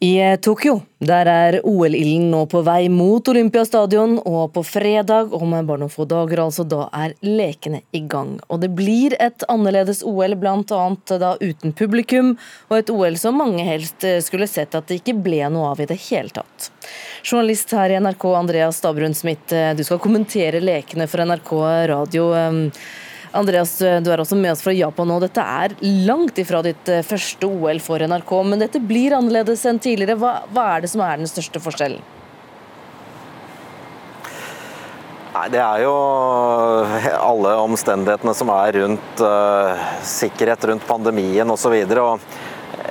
[0.00, 5.52] I eh, Tokyo der er OL-ilden nå på vei mot Olympiastadion, og på fredag, om
[5.52, 8.34] bare noen få dager, altså, da er lekene i gang.
[8.48, 10.80] Og det blir et annerledes OL, bl.a.
[11.20, 12.34] da uten publikum,
[12.70, 15.84] og et OL som mange helst eh, skulle sett at det ikke ble noe av
[15.84, 16.70] i det hele tatt.
[17.24, 21.52] Journalist her i NRK, Andreas Stabrun Smith, eh, du skal kommentere lekene for NRK
[21.92, 22.30] radio.
[23.34, 25.18] Andreas, du er også med oss fra Japan nå.
[25.24, 25.74] Dette er
[26.06, 30.18] langt ifra ditt eh, første OL for NRK, men dette blir annerledes enn tidligere.
[30.20, 32.04] Hva, hva er det som er den største forskjellen?
[35.36, 35.92] Nei, Det er jo
[37.20, 41.74] alle omstendighetene som er rundt uh, sikkerhet, rundt pandemien osv.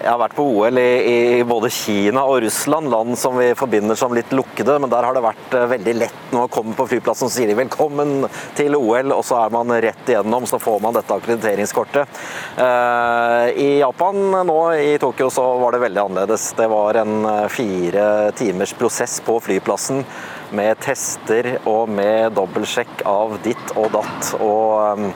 [0.05, 3.97] Jeg har vært på OL i, i, både Kina og Russland, land som vi forbinder
[3.97, 4.75] som litt lukkede.
[4.77, 7.55] Men der har det vært uh, veldig lett nå å komme på flyplassen og de
[7.57, 12.19] 'velkommen til OL', og så er man rett igjennom, så får man dette akkrediteringskortet.
[12.53, 16.51] Uh, I Japan nå, i Tokyo, så var det veldig annerledes.
[16.53, 18.05] Det var en uh, fire
[18.37, 20.05] timers prosess på flyplassen
[20.53, 24.35] med tester og med dobbeltsjekk av ditt og datt.
[24.37, 25.09] og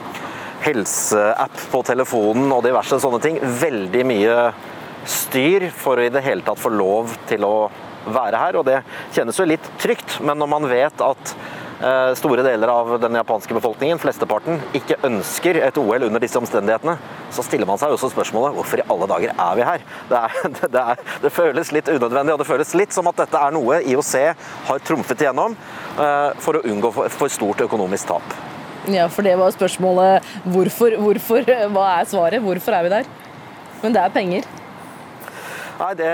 [0.60, 3.38] helseapp på telefonen og diverse sånne ting.
[3.40, 4.36] Veldig mye
[5.08, 7.54] styr for å i det hele tatt få lov til å
[8.08, 8.58] være her.
[8.60, 8.82] Og det
[9.14, 11.32] kjennes jo litt trygt, men når man vet at
[11.80, 16.96] eh, store deler av den japanske befolkningen, flesteparten, ikke ønsker et OL under disse omstendighetene,
[17.34, 19.88] så stiller man seg også spørsmålet hvorfor i alle dager er vi her?
[20.10, 23.42] Det, er, det, er, det føles litt unødvendig, og det føles litt som at dette
[23.48, 24.14] er noe IOC
[24.70, 28.38] har trumfet igjennom eh, for å unngå for stort økonomisk tap.
[28.88, 30.24] Ja, for det var spørsmålet.
[30.48, 30.94] Hvorfor?
[30.96, 32.40] hvorfor hva er svaret?
[32.40, 33.10] Hvorfor er vi der?
[33.82, 34.48] Men det er penger.
[35.80, 36.08] Nei, det,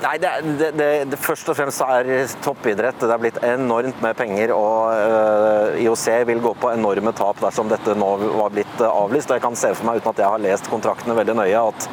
[0.00, 2.08] nei det, det, det, først og fremst er
[2.40, 3.02] toppidrett.
[3.02, 4.54] Det er blitt enormt med penger.
[4.56, 8.08] og uh, eh, IOC vil gå på enorme tap dersom dette nå
[8.40, 9.28] var blitt avlyst.
[9.28, 11.90] og Jeg kan se for meg, uten at jeg har lest kontraktene veldig nøye, at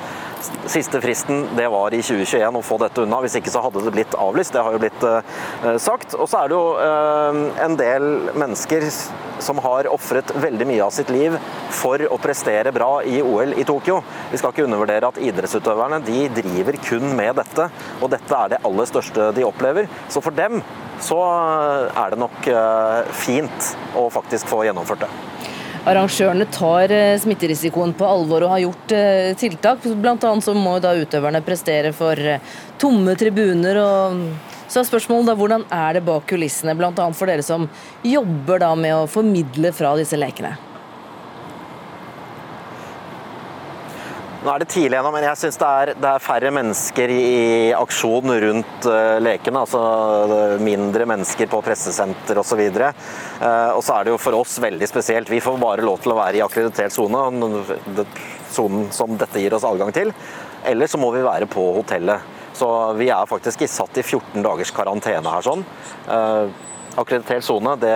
[0.67, 3.93] Siste fristen det var i 2021 å få dette unna, hvis ikke så hadde det
[3.95, 4.53] blitt avlyst.
[4.53, 6.13] Det har jo blitt uh, sagt.
[6.17, 8.85] Og så er det jo uh, en del mennesker
[9.43, 11.37] som har ofret veldig mye av sitt liv
[11.73, 13.99] for å prestere bra i OL i Tokyo.
[14.31, 17.69] Vi skal ikke undervurdere at idrettsutøverne de driver kun med dette,
[18.01, 19.89] og dette er det aller største de opplever.
[20.13, 20.61] Så for dem
[21.03, 21.19] så
[21.93, 25.11] er det nok uh, fint å faktisk få gjennomført det.
[25.87, 29.85] Arrangørene tar eh, smitterisikoen på alvor og har gjort eh, tiltak.
[29.87, 32.43] Annet så må da utøverne prestere for eh,
[32.81, 33.79] tomme tribuner.
[33.79, 36.91] og så er spørsmålet da, Hvordan er det bak kulissene, bl.a.
[37.15, 37.69] for dere som
[38.03, 40.57] jobber da med å formidle fra disse lekene?
[44.37, 48.33] Nå er det tidlig ennå, men jeg syns det, det, er færre mennesker i aksjon
[48.43, 49.63] rundt uh, lekene.
[49.63, 52.61] Altså mindre mennesker på pressesenter osv.
[52.67, 53.01] Og,
[53.41, 55.31] uh, og så er det jo for oss veldig spesielt.
[55.33, 57.23] Vi får bare lov til å være i akkreditert sone,
[58.53, 60.13] sonen som dette gir oss adgang til.
[60.69, 62.37] Eller så må vi være på hotellet.
[62.57, 65.65] Så vi er faktisk satt i 14 dagers karantene her sånn.
[66.05, 66.45] Uh,
[66.97, 67.93] akkreditert sone, det,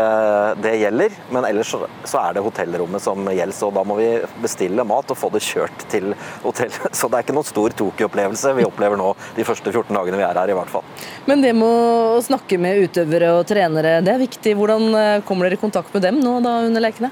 [0.61, 1.15] det, gjelder.
[1.33, 3.55] Men ellers så, er det hotellrommet som gjelder.
[3.57, 4.09] Så da må vi
[4.43, 6.91] bestille mat og få det kjørt til hotellet.
[6.97, 10.27] Så det er ikke noen stor Tokyo-opplevelse vi opplever nå de første 14 dagene vi
[10.27, 10.85] er her, i hvert fall.
[11.29, 14.55] Men det med å snakke med utøvere og trenere, det er viktig.
[14.59, 17.09] Hvordan eh, kommer dere i kontakt med dem nå da under lekene?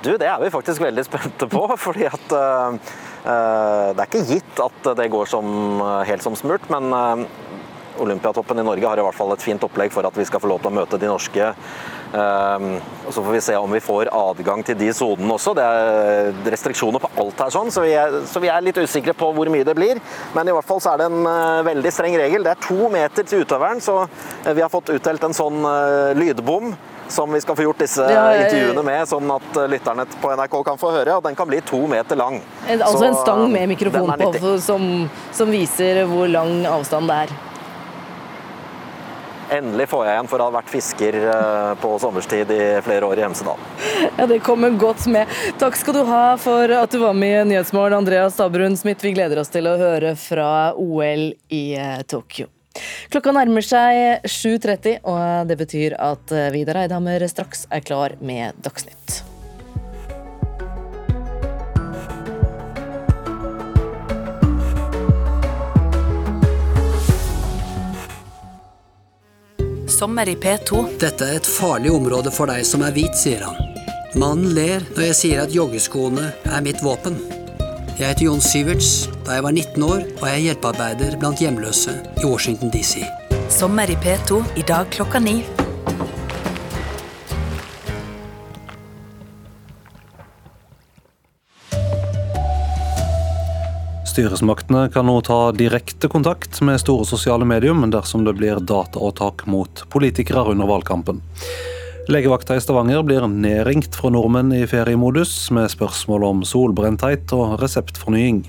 [0.00, 1.66] Du, det er vi faktisk veldig spente på.
[1.84, 2.96] fordi at uh,
[3.92, 6.64] det er ikke gitt at det går som, helt som smurt.
[6.72, 7.26] men uh,
[8.02, 10.50] Olympiatoppen i Norge har i hvert fall et fint opplegg for at vi skal få
[10.50, 11.52] lov til å møte de norske.
[12.12, 15.54] Ehm, Så får vi se om vi får adgang til de sonene også.
[15.56, 19.14] Det er restriksjoner på alt her, sånn, så vi, er, så vi er litt usikre
[19.16, 20.00] på hvor mye det blir.
[20.36, 22.44] Men i hvert fall så er det en uh, veldig streng regel.
[22.44, 26.12] Det er to meter til utøveren, så uh, vi har fått utdelt en sånn uh,
[26.20, 26.76] lydbom
[27.08, 30.92] som vi skal få gjort disse intervjuene med, sånn at lytterne på NRK kan få
[30.92, 31.16] høre.
[31.16, 32.42] og Den kan bli to meter lang.
[32.68, 34.84] Altså så, en stang med mikrofon på som,
[35.32, 37.38] som viser hvor lang avstand det er.
[39.50, 43.20] Endelig får jeg igjen for å ha vært fisker eh, på sommerstid i flere år
[43.20, 43.62] i Hemsedal.
[44.18, 45.30] Ja, Det kommer godt med.
[45.60, 49.04] Takk skal du ha for at du var med i Nyhetsmorgen, Andreas Stabrun Smith.
[49.04, 52.50] Vi gleder oss til å høre fra OL i eh, Tokyo.
[53.10, 58.60] Klokka nærmer seg 7.30, og det betyr at eh, Vidar Eidhammer straks er klar med
[58.62, 59.22] Dagsnytt.
[69.98, 70.84] Sommer i P2.
[71.00, 73.58] Dette er et farlig område for deg som er hvit, sier han.
[74.18, 77.18] Mannen ler når jeg sier at joggeskoene er mitt våpen.
[77.98, 79.08] Jeg heter Jon Syverts.
[79.26, 83.02] Da jeg var 19 år, var jeg hjelpearbeider blant hjemløse i Washington DC.
[83.50, 85.40] Sommer i P2 i dag klokka ni.
[94.18, 99.84] Styresmaktene kan nå ta direkte kontakt med store sosiale medium dersom det blir dataåtak mot
[99.94, 101.20] politikere under valgkampen.
[102.10, 108.42] Legevakta i Stavanger blir nedringt fra nordmenn i feriemodus med spørsmål om solbrentheit og reseptfornying.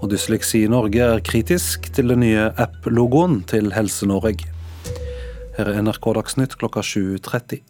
[0.00, 4.50] Og Dysleksi Norge er kritisk til den nye app-logoen til Helse-Norge.
[5.60, 7.67] Her er NRK Dagsnytt klokka 7.30.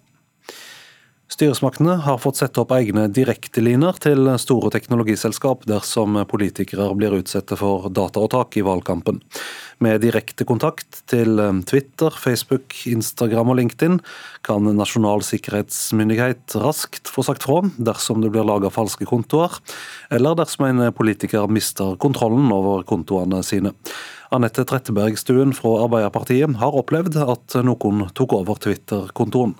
[1.28, 7.90] Styresmaktene har fått sette opp egne direkteliner til store teknologiselskap dersom politikere blir utsatt for
[7.92, 9.20] dataåtak i valgkampen.
[9.84, 11.36] Med direkte kontakt til
[11.68, 14.00] Twitter, Facebook, Instagram og LinkedIn
[14.48, 19.60] kan Nasjonal sikkerhetsmyndighet raskt få sagt fra dersom det blir laga falske kontoer,
[20.08, 23.76] eller dersom en politiker mister kontrollen over kontoene sine.
[24.32, 29.58] Anette Trettebergstuen fra Arbeiderpartiet har opplevd at noen tok over Twitter-kontoen.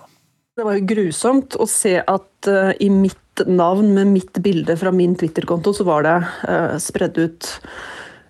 [0.59, 4.91] Det var jo grusomt å se at uh, i mitt navn med mitt bilde fra
[4.91, 7.47] min Twitter-konto, så var det uh, spredd ut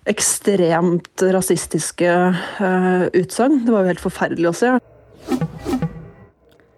[0.06, 3.64] ekstremt rasistiske uh, utsagn.
[3.66, 4.70] Det var jo helt forferdelig å se.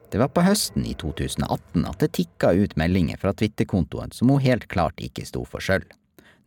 [0.08, 4.40] Det var på høsten i 2018 at det tikka ut meldinger fra Twitter-kontoen som hun
[4.40, 5.84] helt klart ikke sto for sjøl.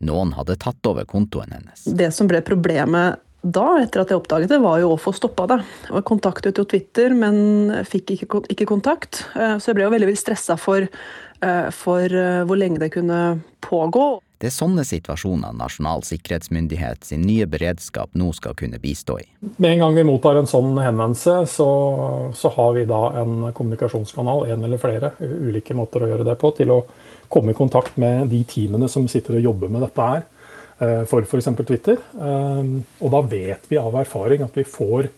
[0.02, 1.86] Noen hadde tatt over kontoen hennes.
[1.86, 5.46] Det som ble problemet da, etter at jeg oppdaget det, var jo å få stoppa
[5.50, 5.60] det.
[5.90, 9.24] Jeg kontaktet jo Twitter, men fikk ikke, ikke kontakt.
[9.36, 12.92] Eh, så jeg ble jo veldig, veldig stressa for, eh, for eh, hvor lenge det
[12.96, 13.20] kunne
[13.64, 14.06] pågå.
[14.36, 19.24] Det er sånne situasjoner Nasjonal sikkerhetsmyndighet sin nye beredskap nå skal kunne bistå i.
[19.56, 21.68] Med en gang vi mottar en sånn henvendelse, så,
[22.36, 26.52] så har vi da en kommunikasjonskanal, en eller flere ulike måter å gjøre det på,
[26.58, 26.82] til å
[27.32, 30.26] komme i kontakt med de teamene som sitter og jobber med dette her.
[30.78, 31.48] Eh, for f.eks.
[31.64, 31.96] Twitter.
[32.20, 35.08] Eh, og da vet vi av erfaring at vi får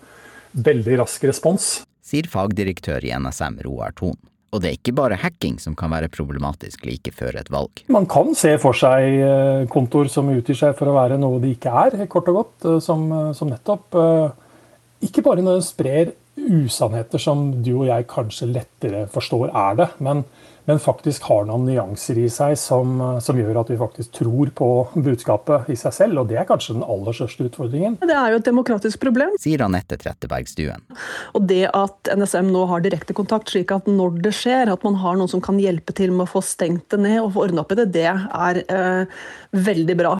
[0.58, 1.70] veldig rask respons.
[2.04, 4.16] Sier fagdirektør i NSM Roar Thon.
[4.48, 7.82] Og det er ikke bare hacking som kan være problematisk like før et valg.
[7.92, 11.52] Man kan se for seg kontor kontoer som utgir seg for å være noe de
[11.52, 12.54] ikke er, kort og godt.
[12.64, 13.98] Eh, som, eh, som nettopp
[15.04, 19.88] Ikke bare når de sprer usannheter som du og jeg kanskje lettere forstår er det,
[20.02, 20.24] men
[20.68, 24.68] men faktisk har noen nyanser i seg som, som, gjør at vi faktisk tror på
[25.00, 26.20] budskapet i seg selv.
[26.20, 27.96] Og det er kanskje den aller største utfordringen.
[28.04, 29.32] Det er jo et demokratisk problem.
[29.40, 30.84] Sier Anette Trettebergstuen.
[31.38, 35.00] Og det at NSM nå har direkte kontakt, slik at når det skjer, at man
[35.00, 37.64] har noen som kan hjelpe til med å få stengt det ned og få ordna
[37.64, 39.20] opp i det, det er eh,
[39.56, 40.16] veldig bra.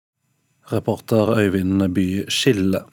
[0.73, 2.87] Reporter Øyvind By Skille.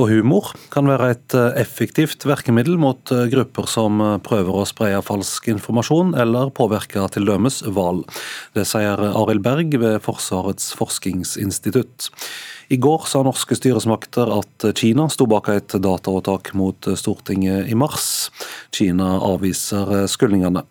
[0.00, 4.62] Og humor kan være et eh, effektivt virkemiddel mot eh, grupper som eh, prøver å
[4.64, 8.06] spreie falsk informasjon eller påvirke dømes valg.
[8.56, 12.08] Det sier Arild Berg ved Forsvarets forskningsinstitutt.
[12.72, 18.30] I går sa norske styresmakter at Kina sto bak et dataåtak mot Stortinget i mars.
[18.72, 20.64] Kina avviser skyldningene.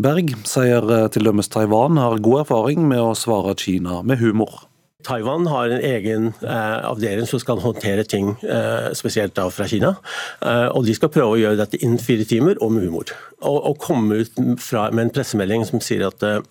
[0.00, 4.69] Berg sier til dømes Taiwan har god erfaring med å svare Kina med humor.
[5.06, 9.94] Taiwan har en egen eh, avdeling som skal håndtere ting, eh, spesielt da fra Kina.
[10.40, 13.14] Eh, og De skal prøve å gjøre dette innen fire timer og med humor.
[13.40, 16.42] Og, og komme ut fra, med en pressemelding som sier at eh,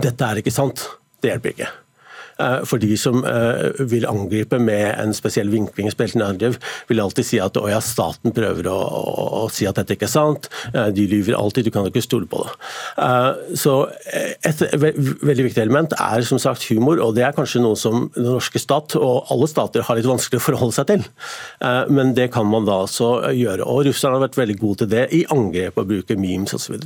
[0.00, 0.88] dette er ikke sant.
[1.22, 1.72] Det hjelper ikke.
[2.38, 5.90] Eh, for de som eh, vil angripe med en spesiell vinkling,
[6.24, 10.08] angrep, vil alltid si at ja, staten prøver å, å, å, si at dette ikke
[10.08, 12.54] er sant, eh, de lyver alltid, du kan ikke stole på det.
[13.58, 13.74] Så
[14.44, 18.28] Et veldig viktig element er som sagt humor, og det er kanskje noe som den
[18.28, 21.06] norske stat og alle stater har litt vanskelig å forholde seg til.
[21.94, 23.66] Men det kan man da altså gjøre.
[23.66, 26.78] Og russerne har vært veldig gode til det i angrep og bruke memes osv.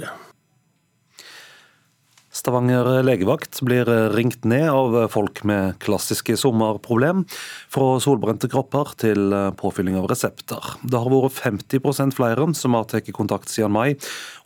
[2.38, 7.24] Stavanger legevakt blir ringt ned av folk med klassiske sommerproblem,
[7.72, 10.76] fra solbrente kropper til påfylling av resepter.
[10.86, 13.96] Det har vært 50% flere som har tatt kontakt siden mai,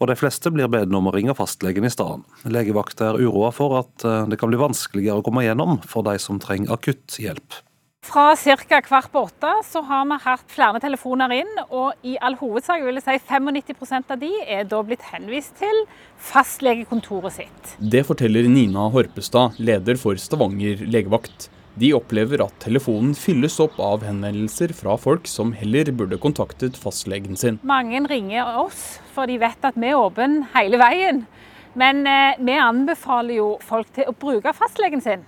[0.00, 2.22] og de fleste blir bedt om å ringe fastlegen i stedet.
[2.48, 6.40] Legevakt er uroa for at det kan bli vanskeligere å komme gjennom for de som
[6.40, 7.60] trenger akutt hjelp.
[8.02, 8.80] Fra ca.
[8.82, 12.98] kvart på åtte så har vi hatt flere telefoner inn, og i all hovedsak vil
[12.98, 15.84] jeg si 95% av de er da blitt henvist til
[16.18, 17.70] fastlegekontoret sitt.
[17.78, 21.46] Det forteller Nina Horpestad, leder for Stavanger legevakt.
[21.78, 27.38] De opplever at telefonen fylles opp av henvendelser fra folk som heller burde kontaktet fastlegen
[27.38, 27.62] sin.
[27.62, 31.22] Mange ringer oss, for de vet at vi er åpne hele veien.
[31.78, 35.22] Men eh, vi anbefaler jo folk til å bruke fastlegen sin.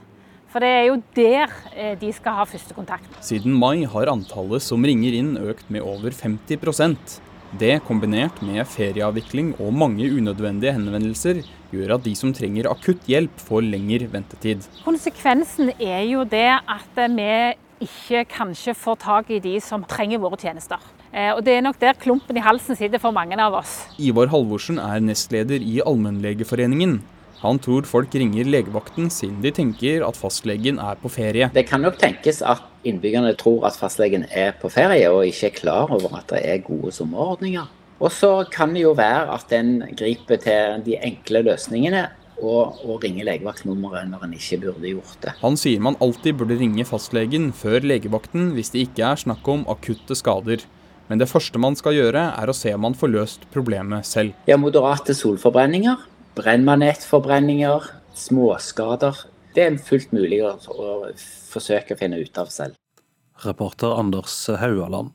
[0.54, 3.08] For det er jo der eh, de skal ha første kontakt.
[3.26, 7.16] Siden mai har antallet som ringer inn økt med over 50%
[7.58, 11.40] Det kombinert med ferieavvikling og mange unødvendige henvendelser
[11.74, 14.62] gjør at de som trenger akutt hjelp får lengre ventetid.
[14.86, 17.30] Konsekvensen er jo det at vi
[17.82, 20.78] ikke kanskje får tak i de som trenger våre tjenester.
[21.10, 23.88] Eh, og Det er nok der klumpen i halsen sitter for mange av oss.
[23.98, 27.00] Ivar Halvorsen er nestleder i Allmennlegeforeningen.
[27.44, 31.50] Han tror folk ringer legevakten siden de tenker at fastlegen er på ferie.
[31.52, 35.58] Det kan nok tenkes at innbyggerne tror at fastlegen er på ferie og ikke er
[35.58, 37.68] klar over at det er gode sommerordninger.
[38.00, 42.06] Og så kan det jo være at en griper til de enkle løsningene
[42.40, 45.36] og, og ringer legevaktnummeret når en ikke burde gjort det.
[45.44, 49.68] Han sier man alltid burde ringe fastlegen før legevakten hvis det ikke er snakk om
[49.70, 50.64] akutte skader.
[51.12, 54.32] Men det første man skal gjøre, er å se om man får løst problemet selv.
[54.48, 56.00] Ja, Moderate solforbrenninger
[56.38, 59.18] brennmanettforbrenninger, småskader.
[59.54, 60.56] Det er fullt mulig å,
[61.50, 62.78] forsøke å finne ut av selv.
[63.44, 65.12] Reporter Anders Haualand.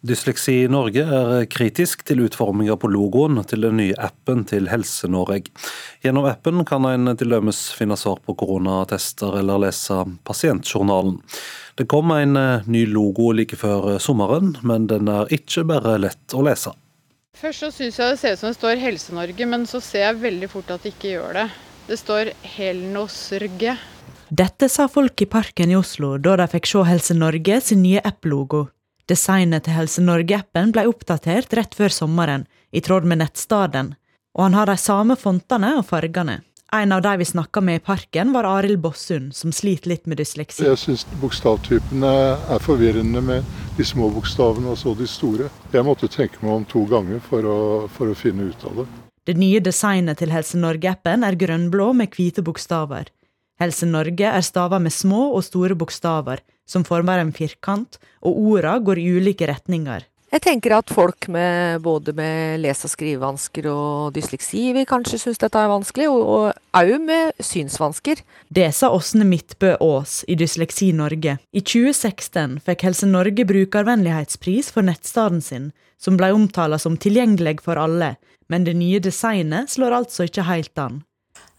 [0.00, 5.52] Dysleksi Norge er kritisk til utforminga på logoen til den nye appen til Helse-Norge.
[6.00, 11.18] Gjennom appen kan en til dømes finne svar på koronatester eller lese pasientjournalen.
[11.76, 12.32] Det kom en
[12.64, 16.72] ny logo like før sommeren, men den er ikke bare lett å lese.
[17.40, 20.20] Først så syns jeg det ser ut som det står Helse-Norge, men så ser jeg
[20.20, 21.46] veldig fort at det ikke gjør det.
[21.88, 23.76] Det står Helnosrge.
[24.28, 28.02] Dette sa folk i Parken i Oslo da de fikk se Helse Norge sin nye
[28.04, 28.66] app-logo.
[29.08, 32.44] Designet til Helse Norge-appen ble oppdatert rett før sommeren,
[32.76, 33.94] i tråd med nettstaden,
[34.36, 36.42] og han har de samme fontene og fargene.
[36.72, 40.20] En av de vi snakka med i parken, var Arild Bossund, som sliter litt med
[40.20, 40.62] dysleksi.
[40.62, 42.10] Jeg syns bokstavtypene
[42.54, 45.48] er forvirrende med de små bokstavene og så de store.
[45.74, 47.56] Jeg måtte tenke meg om to ganger for å,
[47.90, 48.86] for å finne ut av det.
[49.26, 53.10] Det nye designet til Helse Norge-appen er grønnblå med hvite bokstaver.
[53.58, 56.38] Helse Norge er stavet med små og store bokstaver,
[56.70, 60.06] som former en firkant, og orda går i ulike retninger.
[60.30, 65.40] Jeg tenker at folk med både med lese- og skrivevansker og dysleksi vil kanskje synes
[65.42, 68.22] dette er vanskelig, og òg med synsvansker.
[68.46, 71.34] Det sa Åsne Midtbø Aas i Dysleksi Norge.
[71.50, 77.82] I 2016 fikk Helse Norge brukervennlighetspris for nettstedet sin, som ble omtala som tilgjengelig for
[77.82, 78.14] alle,
[78.46, 81.02] men det nye designet slår altså ikke helt an.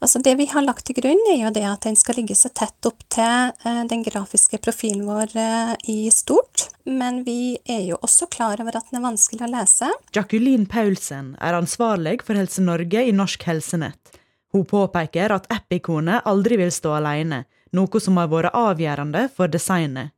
[0.02, 2.50] Altså det vi har lagt til grunn, er jo det at den skal ligge så
[2.50, 6.72] tett opp til eh, den grafiske profilen vår eh, i stort.
[6.90, 9.92] Men vi er jo også klar over at den er vanskelig å lese.
[10.18, 14.18] Jacqueline Paulsen er ansvarlig for Helse Norge i Norsk Helsenett.
[14.52, 17.44] Hun påpeker at app-ikonet aldri vil stå alene,
[17.78, 20.16] noe som har vært avgjørende for designet.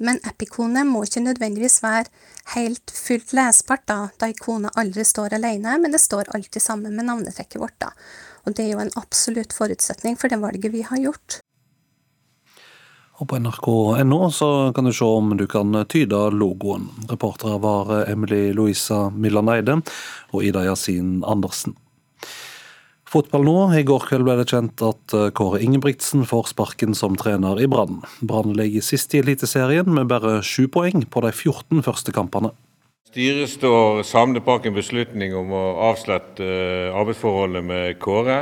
[0.00, 2.08] Men app-ikonet må ikke nødvendigvis være
[2.56, 7.06] helt fullt lesbart, da, da ikonet aldri står alene, men det står alltid sammen med
[7.06, 7.78] navnetrekket vårt.
[7.78, 7.92] da.
[8.46, 11.40] Og det er jo en absolutt forutsetning for det valget vi har gjort.
[13.20, 16.88] Og på nrk.no så kan du se om du kan tyde logoen.
[17.10, 19.76] Reportere var Emily Louisa Milland Eide
[20.32, 21.76] og Ida Yasin Andersen.
[23.10, 23.56] Fotball nå.
[23.74, 28.00] I går kveld ble det kjent at Kåre Ingebrigtsen får sparken som trener i Brann.
[28.22, 32.54] Brann ligger sist i Eliteserien med bare sju poeng på de 14 første kampene.
[33.10, 36.46] Styret står samlet bak en beslutning om å avslutte
[36.94, 38.36] arbeidsforholdet med Kåre.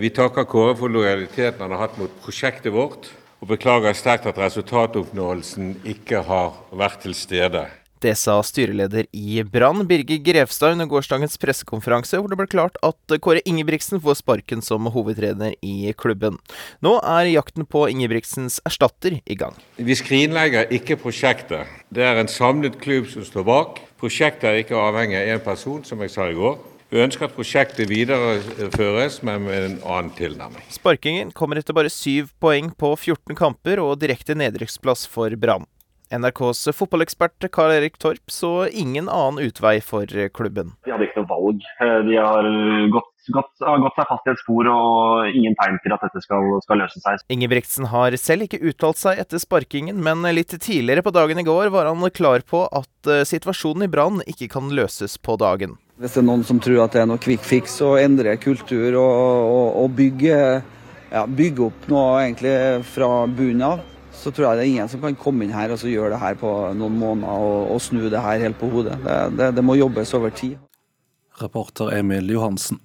[0.00, 3.10] Vi takker Kåre for lojaliteten han har hatt mot prosjektet vårt,
[3.44, 7.66] og beklager sterkt at resultatoppnåelsen ikke har vært til stede.
[8.04, 13.16] Det sa styreleder i Brann, Birger Grevstad, under gårsdagens pressekonferanse, hvor det ble klart at
[13.24, 16.36] Kåre Ingebrigtsen får sparken som hovedtrener i klubben.
[16.84, 19.56] Nå er jakten på Ingebrigtsens erstatter i gang.
[19.80, 21.72] Vi skrinlegger ikke prosjektet.
[21.88, 23.80] Det er en samlet klubb som står bak.
[23.96, 26.58] Prosjektet er ikke avhengig av én person, som jeg sa i går.
[26.92, 30.62] Vi ønsker at prosjektet videreføres, men med en annen tilnærming.
[30.70, 35.66] Sparkingen kommer etter bare syv poeng på 14 kamper og direkte nedrykksplass for Brann.
[36.14, 40.74] NRKs fotballekspert Karl Erik Torp så ingen annen utvei for klubben.
[40.86, 41.64] De hadde ikke noe valg.
[42.06, 42.48] De har
[42.94, 46.22] gått, gått, har gått seg fast i et spor og ingen tegn til at dette
[46.22, 47.24] skal, skal løse seg.
[47.32, 51.72] Ingebrigtsen har selv ikke uttalt seg etter sparkingen, men litt tidligere på dagen i går
[51.74, 55.74] var han klar på at situasjonen i Brann ikke kan løses på dagen.
[55.96, 58.98] Hvis det er noen som tror at det er noe quick fix å endre kultur
[59.00, 59.12] og,
[59.48, 60.40] og, og bygge,
[61.08, 62.56] ja, bygge opp noe egentlig
[62.92, 63.84] fra bunnen av,
[64.26, 66.38] så tror jeg det er ingen som kan komme inn her og gjøre det her
[66.40, 68.98] på noen måneder og, og snu det her helt på hodet.
[69.04, 70.56] Det, det, det, må jobbes over tid.
[71.38, 72.80] Reporter Emil Johansen.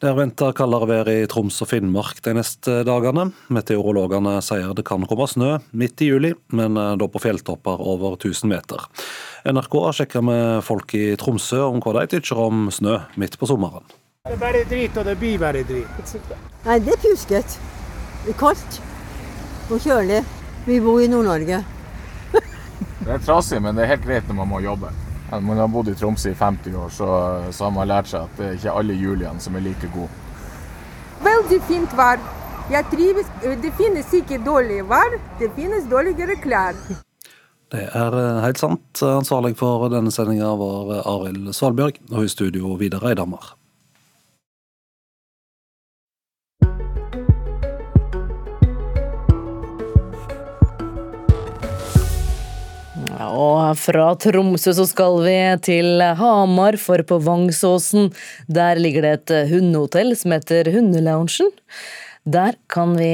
[0.00, 3.26] Det er venta kaldere vær i Troms og Finnmark de neste dagene.
[3.52, 8.50] Meteorologene sier det kan komme snø midt i juli, men da på fjelltopper over 1000
[8.50, 8.86] meter.
[9.48, 13.48] NRK har sjekka med folk i Tromsø om hva de tykker om snø midt på
[13.48, 13.84] sommeren.
[14.24, 16.16] Det er bare drit, og det blir bare drit.
[16.64, 17.60] Nei, det er pjuskete.
[18.24, 18.80] Det er kaldt
[19.68, 20.22] og kjølig.
[20.64, 21.58] Vi bor i Nord-Norge.
[23.04, 24.92] det er trasig, men det er helt greit når man må jobbe.
[25.30, 27.08] Når man har bodd i Tromsø i 50 år, så,
[27.50, 30.08] så, har man lært seg at det er ikke alle juliene som er like gode.
[31.24, 32.22] Veldig fint vær.
[32.72, 33.28] Jeg trives.
[33.60, 36.78] Det finnes ikke dårlig vær, det finnes dårligere klær.
[37.74, 39.02] Det er helt sant.
[39.04, 43.52] Ansvarlig for denne sendinga var Arild Svalbjørg, og i studio Vidar Eidhammer.
[53.34, 58.12] Og fra Tromsø så skal vi til Hamar, for på Vangsåsen
[58.46, 61.50] der ligger det et hundehotell som heter Hundeloungen.
[62.24, 63.10] Der kan vi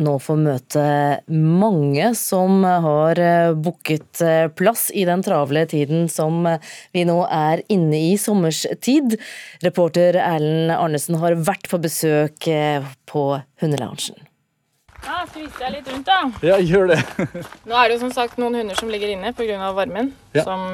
[0.00, 0.84] nå få møte
[1.28, 3.20] mange som har
[3.60, 4.22] booket
[4.56, 6.46] plass i den travle tiden som
[6.94, 9.18] vi nå er inne i sommerstid.
[9.66, 12.48] Reporter Erlend Arnesen har vært på besøk
[13.10, 13.26] på
[13.60, 14.33] Hundeloungen.
[15.04, 16.46] Ja, så viser jeg litt rundt, da.
[16.46, 16.98] Ja, gjør det.
[17.68, 19.58] nå er det jo som sagt noen hunder som ligger inne pga.
[19.76, 20.12] varmen.
[20.34, 20.44] Ja.
[20.46, 20.64] Som,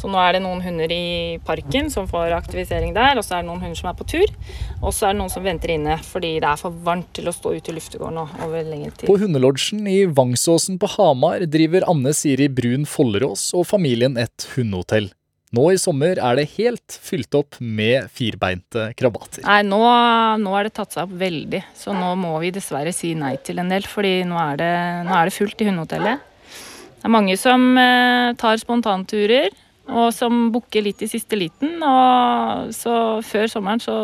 [0.00, 3.20] så nå er det noen hunder i parken som får aktivisering der.
[3.20, 4.34] Og så er det noen hunder som er på tur.
[4.80, 7.36] Og så er det noen som venter inne fordi det er for varmt til å
[7.36, 9.06] stå ute i luftegården nå over lengre tid.
[9.10, 15.12] På hundelodgen i Vangsåsen på Hamar driver Anne Siri Brun Follerås og familien et hundehotell.
[15.50, 19.42] Nå i sommer er det helt fylt opp med firbeinte krabater.
[19.42, 19.80] Nei, nå,
[20.38, 23.58] nå er det tatt seg opp veldig, så nå må vi dessverre si nei til
[23.58, 23.82] en del.
[23.82, 24.74] fordi nå er det,
[25.08, 26.22] nå er det fullt i hundehotellet.
[27.00, 29.50] Det er mange som eh, tar spontanturer,
[29.90, 31.80] og som booker litt i siste liten.
[31.82, 32.94] Og så
[33.26, 33.96] før sommeren så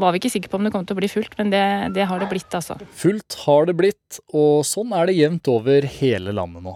[0.00, 1.62] var vi ikke sikre på om det kom til å bli fullt, men det,
[1.94, 2.74] det har det blitt, altså.
[2.98, 6.74] Fullt har det blitt, og sånn er det jevnt over hele landet nå.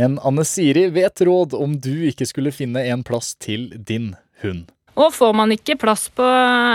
[0.00, 4.70] Men Anne Siri vet råd om du ikke skulle finne en plass til din hund.
[5.00, 6.24] Og får man ikke plass på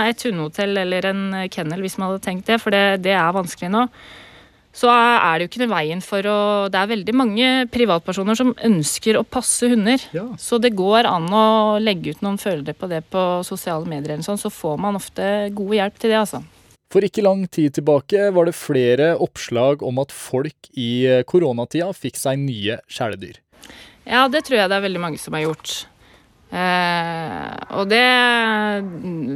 [0.06, 3.70] et hundehotell eller en kennel hvis man hadde tenkt det, for det, det er vanskelig
[3.74, 3.84] nå,
[4.76, 6.38] så er det jo ikke noe veien for å
[6.72, 10.02] Det er veldig mange privatpersoner som ønsker å passe hunder.
[10.12, 10.26] Ja.
[10.40, 11.46] Så det går an å
[11.80, 15.48] legge ut noen følgere på det på sosiale medier, eller sånn, så får man ofte
[15.56, 16.42] god hjelp til det, altså.
[16.92, 22.20] For ikke lang tid tilbake var det flere oppslag om at folk i koronatida fikk
[22.20, 23.40] seg nye kjæledyr.
[24.06, 25.86] Ja, det tror jeg det er veldig mange som har gjort.
[26.46, 28.04] Eh, og det,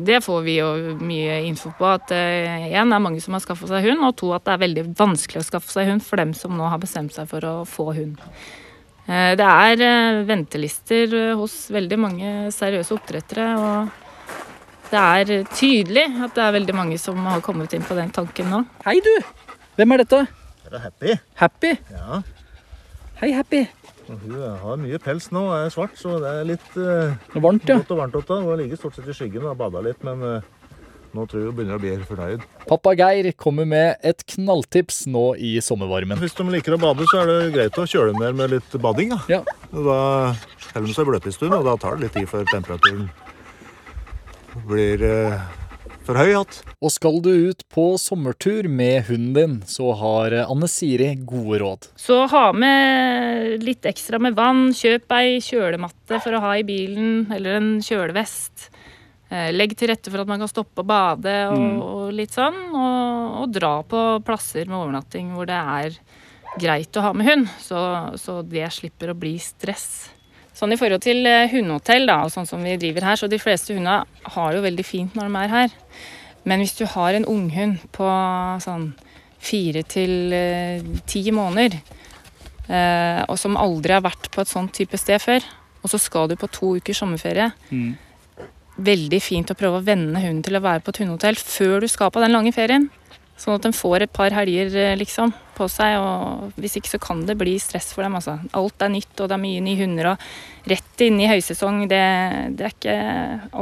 [0.07, 1.88] det, får vi jo mye info på.
[1.90, 4.84] At eh, er mange som har skaffa seg hund, og to at det er veldig
[4.98, 7.90] vanskelig å skaffe seg hund for dem som nå har bestemt seg for å få
[7.98, 8.22] hund.
[9.11, 13.51] Eh, det er eh, ventelister hos veldig mange seriøse oppdrettere.
[13.59, 14.09] Og
[14.91, 18.51] det er tydelig at det er veldig mange som har kommet inn på den tanken
[18.51, 18.64] nå.
[18.86, 19.12] Hei, du!
[19.78, 20.24] Hvem er dette?
[20.66, 21.16] Det er Happy.
[21.38, 21.74] Happy?
[21.95, 22.22] Ja.
[23.20, 23.64] Hei, Happy.
[24.11, 27.78] Hun har mye pels nå og er svart, så det er litt uh, varmt, ja.
[27.78, 28.41] godt og varmt oppe.
[28.43, 30.74] Hun ligger stort sett i skyggen og har bada litt, men uh,
[31.14, 32.45] nå tror jeg hun begynner å bli fornøyd.
[32.66, 36.18] Pappa Geir kommer med et knalltips nå i sommervarmen.
[36.18, 39.14] Hvis de liker å bade, så er det greit å kjøle ned med litt bading.
[39.14, 39.43] Da, ja.
[39.70, 39.99] da
[40.74, 43.07] heller de seg bløte en stund, og da tar det litt tid før temperaturen
[44.68, 45.40] blir uh,
[46.07, 46.61] for høy hatt.
[46.80, 51.90] Og skal du ut på sommertur med hunden din, så har Anne Siri gode råd.
[52.01, 54.70] Så ha med litt ekstra med vann.
[54.76, 58.70] Kjøp ei kjølematte for å ha i bilen, eller en kjølevest.
[59.30, 61.82] Eh, legg til rette for at man kan stoppe og bade og, mm.
[61.86, 62.59] og litt sånn.
[62.74, 66.01] Og, og, dra på plasser med overnatting hvor det er
[66.59, 67.80] greit å ha med hund, så,
[68.18, 70.11] så det slipper å bli stress.
[70.61, 73.72] Sånn I forhold til eh, hundehotell, da, sånn som vi driver her, så de fleste
[73.72, 74.02] hundene
[74.34, 75.76] har jo veldig fint når de er her.
[76.44, 78.08] Men hvis du har en unghund på
[78.61, 78.90] sånn
[79.40, 81.78] fire til eh, ti måneder,
[82.68, 85.48] eh, og som aldri har vært på et sånt type sted før,
[85.80, 87.90] og så skal du på to ukers sommerferie mm.
[88.80, 91.88] Veldig fint å prøve å venne hunden til å være på et hundehotell før du
[91.88, 92.86] skal på den lange ferien.
[93.41, 95.97] Sånn at de får et par helger liksom, på seg.
[95.97, 98.18] og Hvis ikke så kan det bli stress for dem.
[98.18, 98.36] Altså.
[98.57, 100.11] Alt er nytt, og det er mye nye hunder.
[100.12, 102.03] og Rett inn i høysesong, det,
[102.59, 102.99] det er ikke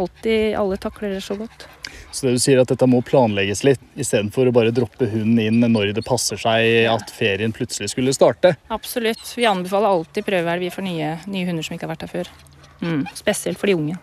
[0.01, 1.69] alltid alle takler det så godt.
[2.11, 5.63] Så det du sier at dette må planlegges litt, istedenfor å bare droppe hunden inn
[5.71, 8.57] når det passer seg at ferien plutselig skulle starte?
[8.75, 9.23] Absolutt.
[9.39, 12.37] Vi anbefaler alltid prøvehelg for nye, nye, hunder som ikke har vært her før.
[12.83, 13.05] Mm.
[13.15, 13.99] Spesielt for de unge.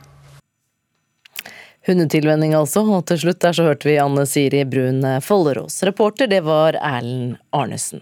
[1.86, 5.84] Hundetilvenning altså, og til slutt der så hørte vi Anne Siri Brun Follerås.
[5.86, 8.02] Reporter det var Erlend Arnesen.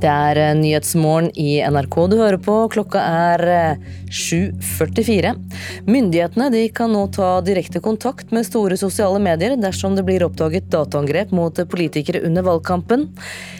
[0.00, 2.54] Det er eh, Nyhetsmorgen i NRK du hører på.
[2.72, 3.42] Klokka er
[4.08, 5.28] 7.44.
[5.28, 10.70] Eh, Myndighetene kan nå ta direkte kontakt med store sosiale medier dersom det blir oppdaget
[10.72, 13.10] dataangrep mot politikere under valgkampen.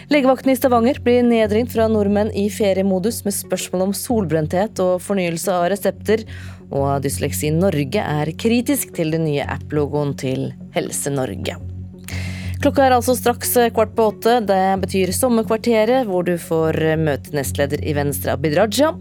[0.09, 5.53] Legevakten i Stavanger blir nedringt fra nordmenn i feriemodus med spørsmål om solbrenthet og fornyelse
[5.53, 6.25] av resepter.
[6.71, 11.70] Og Dysleksi Norge er kritisk til den nye app-logoen til Helse Norge.
[12.61, 14.35] Klokka er altså straks eh, kvart på åtte.
[14.45, 18.91] Det betyr Sommerkvarteret, hvor du får eh, møte nestleder i Venstre Abid Raja.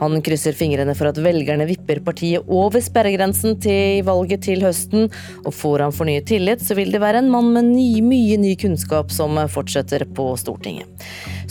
[0.00, 5.10] Han krysser fingrene for at velgerne vipper partiet over sperregrensen til valget til høsten.
[5.44, 8.54] Og får han fornyet tillit, så vil det være en mann med ny, mye ny
[8.64, 10.88] kunnskap som fortsetter på Stortinget.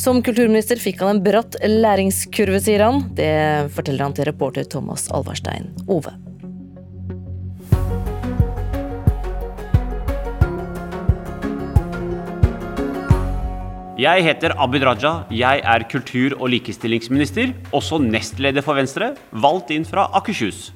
[0.01, 3.05] Som kulturminister fikk han en bratt læringskurve, sier han.
[3.13, 6.17] Det forteller han til reporter Thomas Alvarstein Ove.
[14.01, 15.27] Jeg heter Abid Raja.
[15.29, 20.71] Jeg er kultur- og likestillingsminister, også nestleder for Venstre, valgt inn fra Akershus.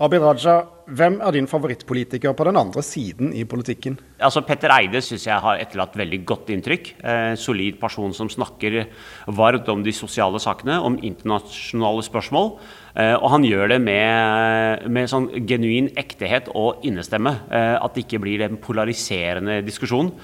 [0.00, 0.54] Abid Raja,
[0.88, 3.98] hvem er din favorittpolitiker på den andre siden i politikken?
[4.16, 6.90] Altså, Petter Eide syns jeg har etterlatt veldig godt inntrykk.
[7.04, 8.86] Eh, solid person som snakker
[9.28, 12.54] varmt om de sosiale sakene, om internasjonale spørsmål.
[12.96, 17.42] Eh, og han gjør det med, med sånn genuin ektehet og innestemme.
[17.50, 20.14] Eh, at det ikke blir en polariserende diskusjon.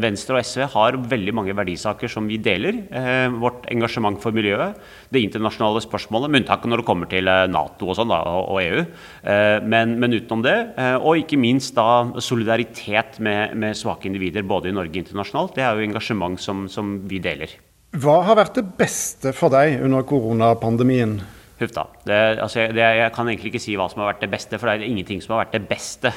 [0.00, 2.78] Venstre og SV har veldig mange verdisaker som vi deler.
[2.88, 4.78] Eh, vårt engasjement for miljøet,
[5.12, 8.56] det internasjonale spørsmålet, med unntak når det kommer til eh, Nato og, sånn da, og,
[8.62, 8.84] EU.
[9.22, 10.56] Eh, men, men, utenom det,
[11.00, 15.66] og ikke minst da solidaritet med, med, svake individer både i Norge og internasjonalt, det
[15.66, 17.52] er jo engasjement som, som vi deler.
[18.00, 21.18] Hva har vært det beste for deg under koronapandemien?
[21.60, 21.84] Huff da.
[22.08, 24.70] Det, altså, det, jeg kan egentlig ikke si hva som har vært det beste, for
[24.70, 26.12] det er ingenting som har vært det beste.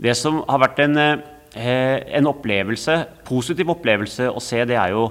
[0.00, 0.98] Det som har vært en
[1.58, 2.94] en opplevelse,
[3.26, 5.08] positiv opplevelse å se, det er jo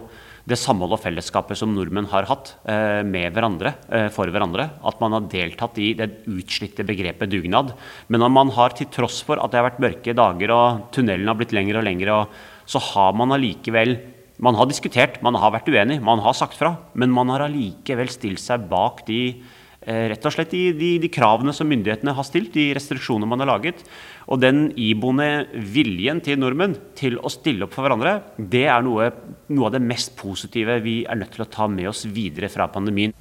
[0.50, 4.66] det samhold og fellesskapet som nordmenn har hatt eh, med hverandre, eh, for hverandre.
[4.88, 7.76] At man har deltatt i det utslitte begrepet dugnad.
[8.10, 11.30] Men når man har, til tross for at det har vært mørke dager og tunnelen
[11.30, 12.24] har blitt lengre og lengre,
[12.70, 13.98] så har man allikevel
[14.40, 16.78] Man har diskutert, man har vært uenig, man har sagt fra.
[16.96, 19.42] Men man har allikevel stilt seg bak de
[19.84, 23.50] rett og slett de, de, de, kravene som myndighetene har stilt, de restriksjonene man har
[23.50, 23.84] laget.
[24.30, 29.10] Og den iboende viljen til nordmenn til å stille opp for hverandre, det er noe,
[29.50, 32.70] noe av det mest positive vi er nødt til å ta med oss videre fra
[32.70, 33.16] pandemien.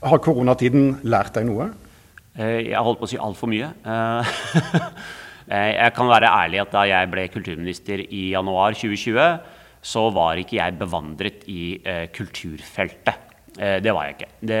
[0.00, 1.68] Har koronatiden lært deg noe?
[2.38, 3.70] Jeg har holdt på å si altfor mye.
[5.48, 9.38] Jeg kan være ærlig at da jeg ble kulturminister i januar 2020,
[9.80, 11.62] så var ikke jeg bevandret i
[12.12, 13.27] kulturfeltet.
[13.58, 14.28] Det var jeg ikke.
[14.50, 14.58] Det,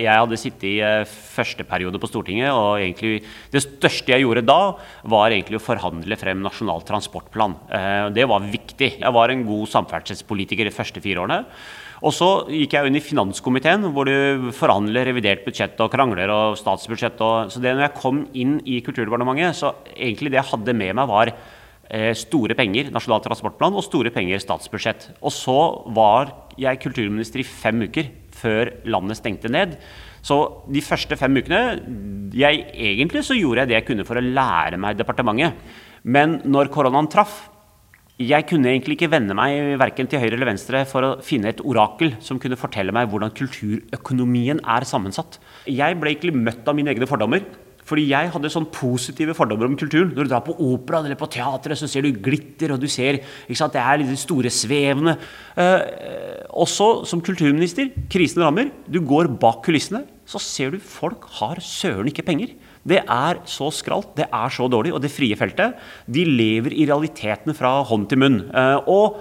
[0.00, 0.76] jeg hadde sittet i
[1.36, 3.18] første periode på Stortinget, og egentlig
[3.52, 4.60] det største jeg gjorde da,
[5.04, 7.58] var egentlig å forhandle frem Nasjonal transportplan.
[8.16, 8.94] Det var viktig.
[9.02, 11.42] Jeg var en god samferdselspolitiker de første fire årene.
[12.06, 16.58] Og så gikk jeg inn i finanskomiteen, hvor du forhandler revidert budsjett og krangler og
[16.60, 17.18] statsbudsjett.
[17.24, 20.94] Og, så det når jeg kom inn i Kulturdepartementet, så egentlig det jeg hadde med
[20.94, 25.10] meg, var eh, store penger, Nasjonal transportplan, og store penger statsbudsjett.
[25.18, 25.58] Og så
[25.96, 29.76] var jeg kulturminister i fem uker før landet stengte ned.
[30.24, 30.38] Så
[30.70, 31.60] de første fem ukene
[32.34, 35.54] jeg, Egentlig så gjorde jeg det jeg kunne for å lære meg departementet.
[36.04, 37.46] Men når koronaen traff,
[38.18, 41.60] jeg kunne egentlig ikke vende meg verken til høyre eller venstre for å finne et
[41.62, 45.38] orakel som kunne fortelle meg hvordan kulturøkonomien er sammensatt.
[45.70, 47.44] Jeg ble egentlig møtt av mine egne fordommer.
[47.88, 50.12] Fordi jeg hadde sånn positive fordommer om kulturen.
[50.12, 53.22] Når du drar på opera eller på teatret, så ser du glitter, og du ser
[53.22, 55.16] ikke sant, det er litt store svevende
[55.58, 58.70] Eh, også som kulturminister, krisen rammer.
[58.86, 62.52] Du går bak kulissene, så ser du folk har søren ikke penger.
[62.88, 64.94] Det er så skralt, det er så dårlig.
[64.94, 65.74] Og det frie feltet,
[66.06, 68.38] de lever i realitetene fra hånd til munn.
[68.86, 69.18] Og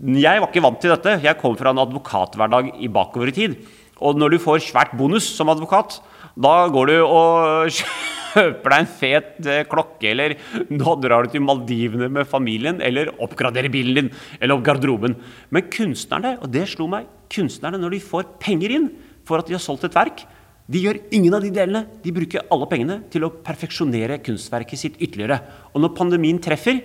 [0.00, 1.18] jeg var ikke vant til dette.
[1.24, 3.58] Jeg kom fra en advokathverdag i bakover i tid.
[4.00, 5.98] Og når du får svært bonus som advokat,
[6.38, 10.36] da går du og kjøper deg en fet klokke, eller
[10.70, 15.16] nå drar du til Maldivene med familien, eller oppgraderer bilen din, eller opp garderoben.
[15.50, 18.92] Men kunstnerne, og det slo meg, kunstnerne når de får penger inn
[19.26, 20.24] for at de har solgt et verk,
[20.70, 21.82] de gjør ingen av de delene.
[22.04, 25.40] De bruker alle pengene til å perfeksjonere kunstverket sitt ytterligere.
[25.74, 26.78] Og når pandemien treffer,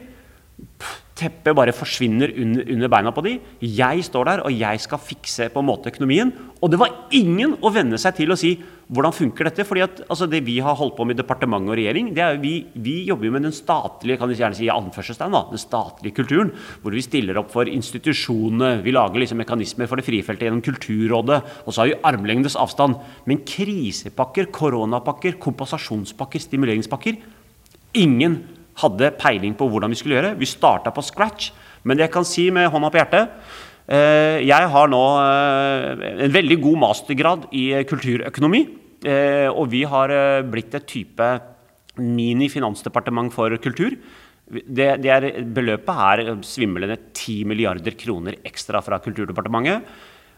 [1.15, 3.35] teppet bare forsvinner under, under, beina på de.
[3.61, 6.33] Jeg står der, og jeg skal fikse på en måte økonomien.
[6.59, 9.65] Og det var ingen å venne seg til å si hvordan funker dette?
[9.65, 12.37] fordi at altså, Det vi har holdt på med i departement og regjering, det er
[12.37, 16.51] vi, vi jobber med den statlige kan vi gjerne si, da, den statlige kulturen.
[16.81, 18.83] Hvor vi stiller opp for institusjonene.
[18.85, 21.41] Vi lager liksom mekanismer for det frie feltet gjennom Kulturrådet.
[21.65, 22.99] Og så har vi armlengdes avstand.
[23.25, 27.17] Men krisepakker, koronapakker, kompensasjonspakker, stimuleringspakker
[27.95, 28.41] Ingen
[28.81, 30.33] hadde peiling på hvordan vi skulle gjøre.
[30.35, 31.53] Vi starta på scratch.
[31.85, 33.31] Men det jeg kan si med hånda på hjertet
[33.85, 38.61] Jeg har nå eh, en veldig god mastergrad i kulturøkonomi.
[39.05, 40.13] Eh, og vi har
[40.49, 41.27] blitt et type
[42.01, 43.93] mini-finansdepartement for kultur.
[44.45, 49.85] Det, det er, beløpet er svimlende 10 milliarder kroner ekstra fra Kulturdepartementet.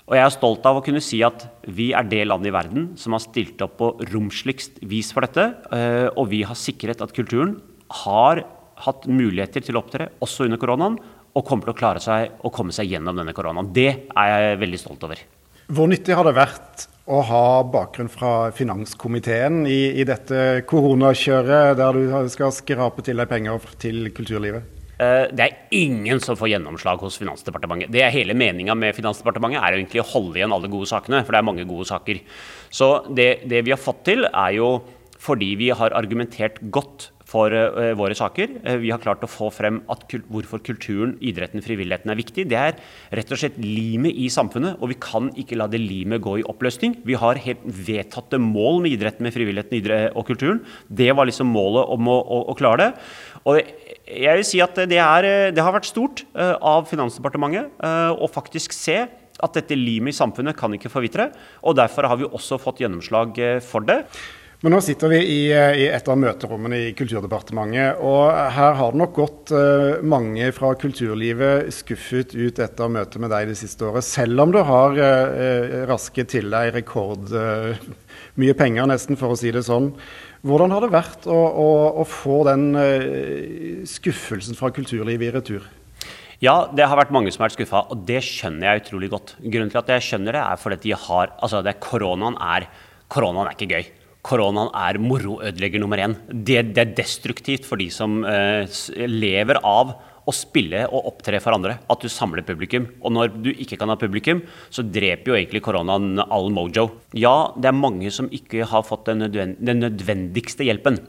[0.07, 2.85] Og jeg er stolt av å kunne si at vi er det landet i verden
[2.99, 5.49] som har stilt opp på romsligst vis for dette.
[6.15, 7.57] Og vi har sikret at kulturen
[8.05, 8.45] har
[8.85, 10.97] hatt muligheter til å opptre også under koronaen,
[11.38, 13.69] og kommer til å klare seg og komme seg gjennom denne koronaen.
[13.73, 15.21] Det er jeg veldig stolt over.
[15.67, 21.99] Hvor nyttig har det vært å ha bakgrunn fra finanskomiteen i, i dette koronakjøret, der
[21.99, 24.73] du skal skrape til deg penger til kulturlivet?
[24.97, 27.91] Eh, det er ingen som får gjennomslag hos Finansdepartementet.
[27.93, 31.35] Det er Hele meninga med Finansdepartementet er egentlig å holde igjen alle gode sakene, for
[31.35, 32.23] det er mange gode saker.
[32.73, 34.71] Så det, det vi har fått til, er jo
[35.21, 38.57] fordi vi har argumentert godt for uh, våre saker.
[38.63, 42.47] Uh, vi har klart å få frem kul hvorfor kulturen, idretten, frivilligheten er viktig.
[42.47, 42.78] Det er
[43.19, 46.47] rett og slett limet i samfunnet, og vi kan ikke la det limet gå i
[46.47, 46.97] oppløsning.
[47.07, 50.63] Vi har helt vedtatte mål med idretten, med frivilligheten idrett og kulturen.
[50.88, 52.89] Det var liksom målet om å, å, å klare det.
[53.47, 53.59] Og
[54.07, 57.80] jeg vil si at det, er, det har vært stort av Finansdepartementet
[58.19, 61.30] å faktisk se at dette limet i samfunnet kan ikke forvitre.
[61.63, 64.01] og Derfor har vi også fått gjennomslag for det.
[64.66, 68.97] Men nå sitter vi i, i, et av møterommene i Kulturdepartementet, og her har det
[69.03, 74.08] nok gått uh, mange fra kulturlivet skuffet ut etter møtet med deg det siste året,
[74.08, 77.78] selv om du har uh, rasket til deg rekord uh,
[78.41, 79.91] mye penger, nesten, for å si det sånn.
[80.41, 81.70] Hvordan har det vært å, å,
[82.01, 82.66] å få den
[83.89, 85.70] skuffelsen fra kulturlivet i retur?
[86.41, 89.36] Ja, det har vært mange som har vært skuffa, og det skjønner jeg utrolig godt.
[89.38, 92.70] Grunnen til at jeg skjønner det, er fordi de har Altså, det, koronaen er
[93.08, 93.93] Koronaen er ikke gøy
[94.28, 96.17] koronaen er moroødelegger nummer én.
[96.28, 98.67] Det, det, er destruktivt for de som eh,
[99.07, 99.95] lever av
[100.28, 101.78] å spille og opptre for andre.
[101.91, 102.89] At du samler publikum.
[102.99, 106.89] Og når du ikke kan ha publikum, så dreper jo egentlig koronaen all mojo.
[107.15, 110.99] Ja, det er mange som ikke har fått den, nødvend den nødvendigste hjelpen.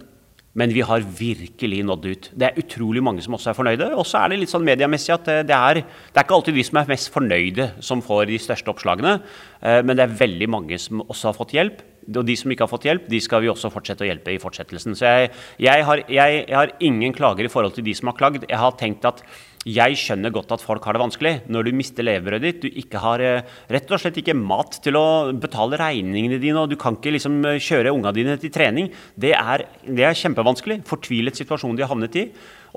[0.59, 2.31] Men vi har virkelig nådd ut.
[2.35, 3.91] Det er utrolig mange som også er fornøyde.
[3.99, 6.65] Og så er det litt sånn mediemessig at det er, det er ikke alltid de
[6.67, 9.19] som er mest fornøyde som får de største oppslagene.
[9.61, 12.65] Eh, men det er veldig mange som også har fått hjelp Og de som ikke
[12.65, 14.97] har fått hjelp, de skal vi også fortsette å hjelpe i fortsettelsen.
[14.97, 15.31] Så jeg,
[15.61, 18.47] jeg, har, jeg, jeg har ingen klager i forhold til de som har klagd.
[18.49, 19.25] Jeg har tenkt at
[19.69, 21.33] jeg skjønner godt at folk har det vanskelig.
[21.51, 24.97] Når du mister levebrødet ditt, du ikke har eh, rett og slett ikke mat til
[24.97, 28.89] å betale regningene dine, og du kan ikke liksom eh, kjøre unga dine til trening.
[29.19, 30.81] Det er, det er kjempevanskelig.
[30.89, 32.29] Fortvilet situasjon de har havnet i.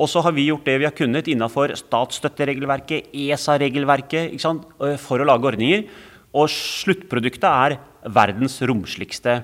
[0.01, 5.29] Og så har vi gjort det vi har kunnet innenfor statsstøtteregelverket, ESA-regelverket, eh, for å
[5.29, 5.87] lage ordninger.
[6.35, 9.41] Og sluttproduktet er verdens romsligste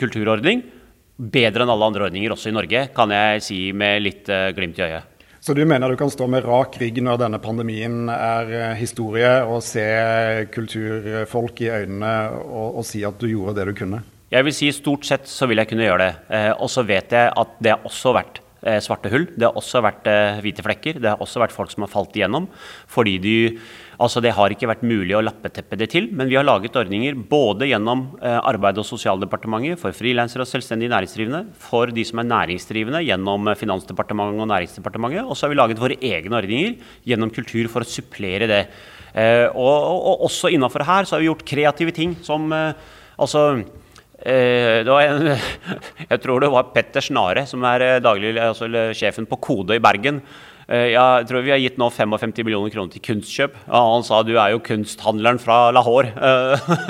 [0.00, 0.62] kulturordning.
[1.16, 4.80] Bedre enn alle andre ordninger, også i Norge, kan jeg si med litt eh, glimt
[4.80, 5.08] i øyet.
[5.42, 9.30] Så du mener du kan stå med rak rygg når denne pandemien er eh, historie,
[9.42, 9.84] og se
[10.54, 12.14] kulturfolk i øynene
[12.46, 14.02] og, og si at du gjorde det du kunne?
[14.32, 16.12] Jeg vil si Stort sett så vil jeg kunne gjøre det.
[16.32, 19.26] Eh, og så vet jeg at det har også vært eh, svarte hull.
[19.34, 21.00] Det har også vært eh, hvite flekker.
[21.02, 22.46] Det har også vært folk som har falt igjennom.
[22.90, 23.36] Fordi de,
[24.00, 26.08] altså det har ikke vært mulig å lappeteppe det til.
[26.16, 30.88] Men vi har laget ordninger både gjennom eh, Arbeid- og sosialdepartementet for frilansere og selvstendig
[30.92, 35.26] næringsdrivende, for de som er næringsdrivende gjennom eh, Finansdepartementet og Næringsdepartementet.
[35.26, 38.64] Og så har vi laget våre egne ordninger gjennom kultur for å supplere det.
[39.12, 43.42] Eh, og, og, og også innafor her så har vi gjort kreative ting som altså
[44.22, 45.28] en,
[46.12, 50.22] jeg tror det var Petter Snare, som er daglig, altså, sjefen på Kode i Bergen.
[50.72, 53.58] Eh, jeg tror vi har gitt nå 55 millioner kroner til kunstkjøp.
[53.68, 56.12] Og han sa du er jo kunsthandleren fra Lahore.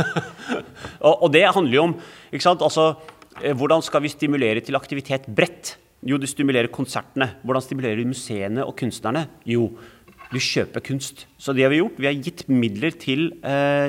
[1.07, 1.97] og, og, det handler jo om
[2.30, 2.62] ikke sant?
[2.62, 2.93] Altså,
[3.59, 5.76] hvordan skal vi stimulere til aktivitet bredt?
[6.07, 7.33] Jo, du stimulerer konsertene.
[7.43, 9.26] Hvordan stimulerer du museene og kunstnerne?
[9.47, 9.70] Jo,
[10.33, 11.26] du kjøper kunst.
[11.39, 11.99] Så det har vi gjort.
[11.99, 13.28] Vi har gitt midler til,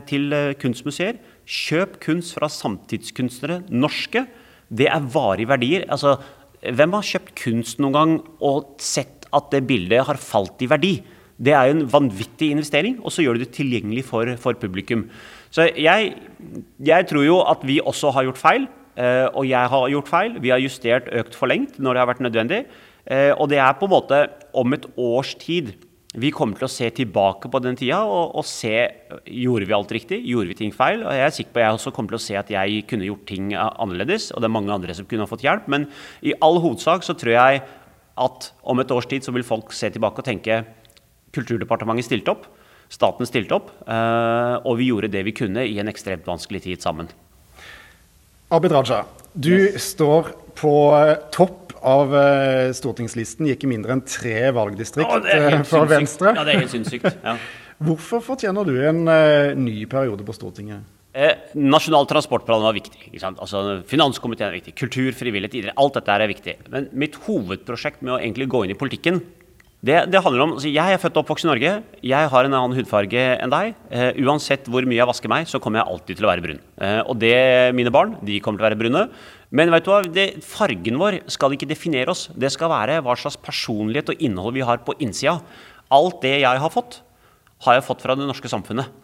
[0.10, 4.24] til kunstmuseer Kjøp kunst fra samtidskunstnere, norske.
[4.72, 5.84] Det er varige verdier.
[5.92, 6.16] Altså,
[6.64, 10.94] hvem har kjøpt kunst noen gang og sett at det bildet har falt i verdi?
[11.44, 15.08] Det er jo en vanvittig investering, og så gjør du det tilgjengelig for, for publikum.
[15.54, 16.14] Så jeg,
[16.80, 20.38] jeg, tror jo at vi også har gjort feil, eh, og jeg har gjort feil.
[20.44, 22.62] Vi har justert økt forlengt når det har vært nødvendig.
[23.10, 24.22] Eh, og det er på en måte
[24.56, 25.74] om et års tid
[26.14, 28.76] vi kommer til å se tilbake på den tida og, og, se
[29.26, 31.02] gjorde vi alt riktig, gjorde vi ting feil.
[31.02, 33.08] og Jeg er sikker på at jeg også kommer til å se at jeg kunne
[33.08, 35.66] gjort ting annerledes, og det er mange andre som kunne ha fått hjelp.
[35.74, 35.88] Men
[36.22, 37.64] i all hovedsak så tror jeg
[38.20, 40.64] at om et års tid så vil folk se tilbake og tenke
[41.34, 42.44] Kulturdepartementet stilte opp,
[42.94, 46.84] staten stilte opp, eh, og vi gjorde det vi kunne i en ekstremt vanskelig tid
[46.86, 47.10] sammen.
[48.54, 49.00] Abid Raja,
[49.34, 49.96] du yes.
[49.96, 56.32] står på eh, topp av uh, stortingslisten i mindre enn tre valgdistrikt oh, fra Venstre.
[56.38, 57.10] Ja, det er helt sinnssykt.
[57.26, 57.34] Ja.
[57.84, 59.02] Hvorfor fortjener du en
[59.60, 60.86] ny periode på Stortinget?
[61.14, 63.12] Eh, nasjonal transportplan var viktig.
[63.22, 64.74] Altså, Finanskomiteen er viktig.
[64.80, 65.78] Kultur, frivillighet, idrett.
[65.78, 66.56] Alt dette er viktig.
[66.74, 69.22] Men mitt hovedprosjekt med å egentlig gå inn i politikken,
[69.84, 71.72] det, det handler om altså, Jeg er født og oppvokst i Norge.
[72.08, 73.74] Jeg har en annen hudfarge enn deg.
[73.92, 76.62] Eh, uansett hvor mye jeg vasker meg, så kommer jeg alltid til å være brun.
[76.80, 77.36] Eh, og det
[77.76, 79.04] mine barn, de kommer til å være brune.
[79.54, 82.30] Men vet du hva, det, fargen vår skal ikke definere oss.
[82.32, 85.36] Det skal være hva slags personlighet og innhold vi har på innsida.
[85.94, 87.02] Alt det jeg har fått,
[87.68, 89.03] har jeg fått fra det norske samfunnet.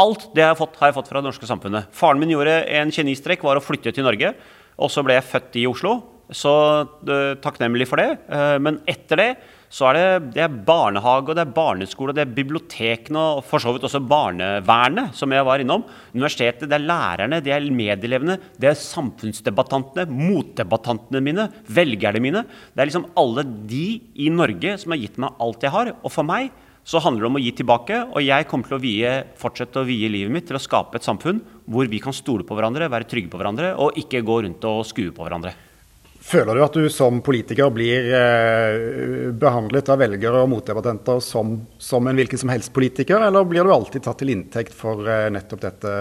[0.00, 1.90] Alt det jeg har fått, har jeg fått fra det norske samfunnet.
[1.96, 4.32] Faren min gjorde en genistrek, var å flytte til Norge.
[4.80, 5.98] Og så ble jeg født i Oslo.
[6.30, 6.50] Så
[6.86, 8.14] uh, takknemlig for det.
[8.30, 9.30] Uh, men etter det
[9.70, 13.44] så er det, det er barnehage, og det er barneskole, og det er bibliotekene og
[13.46, 15.84] for så vidt også barnevernet, som jeg var innom.
[16.10, 22.42] Universitetet, det er lærerne, det er medelevene, det er samfunnsdebattantene, motdebattantene mine, velgerne mine.
[22.74, 23.84] Det er liksom alle de
[24.18, 25.94] i Norge som har gitt meg alt jeg har.
[26.02, 26.50] Og for meg
[26.84, 29.86] så handler det om å gi tilbake, og jeg kommer til å vie, fortsette å
[29.88, 33.08] vie livet mitt til å skape et samfunn hvor vi kan stole på hverandre, være
[33.10, 35.54] trygge på hverandre, og ikke gå rundt og skue på hverandre.
[36.20, 42.06] Føler du at du som politiker blir eh, behandlet av velgere og motdebattenter som, som,
[42.06, 45.62] en hvilken som helst politiker, eller blir du alltid tatt til inntekt for eh, nettopp
[45.64, 45.94] dette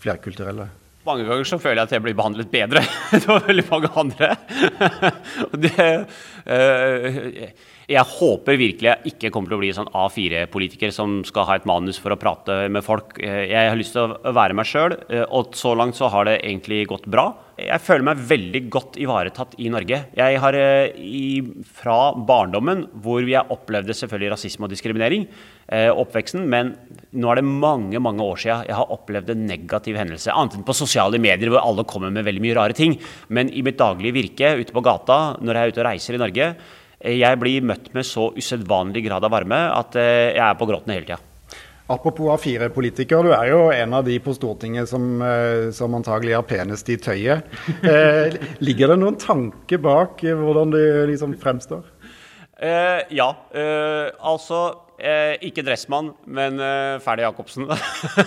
[0.00, 0.70] flerkulturelle?
[1.08, 2.82] Mange ganger så føler jeg at jeg blir behandlet bedre
[3.16, 4.30] enn veldig mange andre.
[5.66, 5.88] det,
[6.48, 7.52] eh,
[7.88, 11.66] jeg håper virkelig jeg ikke kommer til å bli sånn A4-politiker som skal ha et
[11.68, 13.14] manus for å prate med folk.
[13.16, 16.28] Eh, jeg har lyst til å være meg sjøl, eh, og så langt så har
[16.28, 17.30] det egentlig gått bra.
[17.58, 20.02] Jeg føler meg veldig godt ivaretatt i Norge.
[20.20, 21.48] Jeg har eh,
[21.80, 25.24] fra barndommen, hvor jeg opplevde selvfølgelig rasisme og diskriminering,
[25.68, 26.70] oppveksten, men
[27.20, 30.32] nå er det mange mange år siden jeg har opplevd en negativ hendelse.
[30.32, 32.94] Annet enn på sosiale medier, hvor alle kommer med veldig mye rare ting.
[33.28, 36.22] Men i mitt daglige virke ute på gata, når jeg er ute og reiser i
[36.22, 36.48] Norge,
[36.98, 40.94] jeg blir møtt med så usedvanlig grad av varme at eh, jeg er på gråten
[40.94, 41.20] hele tida.
[41.88, 46.44] Apropos A4-politiker, du er jo en av de på Stortinget som, eh, som antagelig har
[46.48, 47.46] penest i tøyet.
[47.88, 51.86] Eh, ligger det noen tanke bak hvordan du liksom fremstår?
[52.58, 53.30] Eh, ja.
[53.54, 54.60] Eh, altså
[54.98, 57.68] Eh, ikke Dressmann, men eh, Ferdig Jacobsen.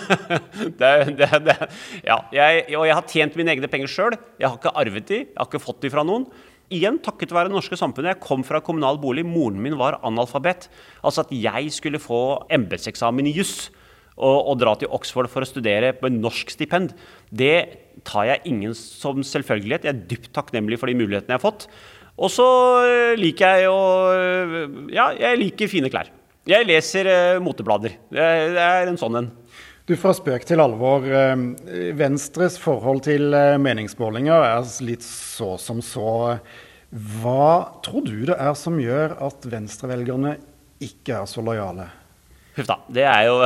[0.80, 1.56] det, det, det,
[2.00, 4.16] ja, jeg, og jeg har tjent mine egne penger sjøl.
[4.40, 6.24] Jeg har ikke arvet de, jeg har ikke fått de fra noen.
[6.72, 8.14] Igjen takket være det norske samfunnet.
[8.14, 9.24] Jeg kom fra kommunal bolig.
[9.28, 10.68] Moren min var analfabet.
[11.02, 12.20] Altså at jeg skulle få
[12.52, 13.70] embetseksamen i juss
[14.16, 16.92] og, og, dra til Oxford for å studere på en norsk stipend,
[17.32, 17.56] det
[18.06, 19.88] tar jeg ingen som selvfølgelighet.
[19.88, 21.68] Jeg er dypt takknemlig for de mulighetene jeg har fått.
[22.22, 22.46] Og så
[22.84, 24.58] eh, liker jeg å eh,
[24.92, 26.12] Ja, jeg liker fine klær.
[26.48, 27.92] Jeg leser uh, moteblader.
[28.10, 28.22] Det
[28.58, 29.28] er en sånn en.
[29.92, 31.04] Du, Fra spøk til alvor.
[31.98, 36.38] Venstres forhold til meningsmålinger er litt så som så.
[37.20, 37.48] Hva
[37.84, 40.38] tror du det er som gjør at venstrevelgerne
[40.80, 41.90] ikke er så lojale?
[42.56, 42.78] Huff da.
[42.88, 43.36] Det er jo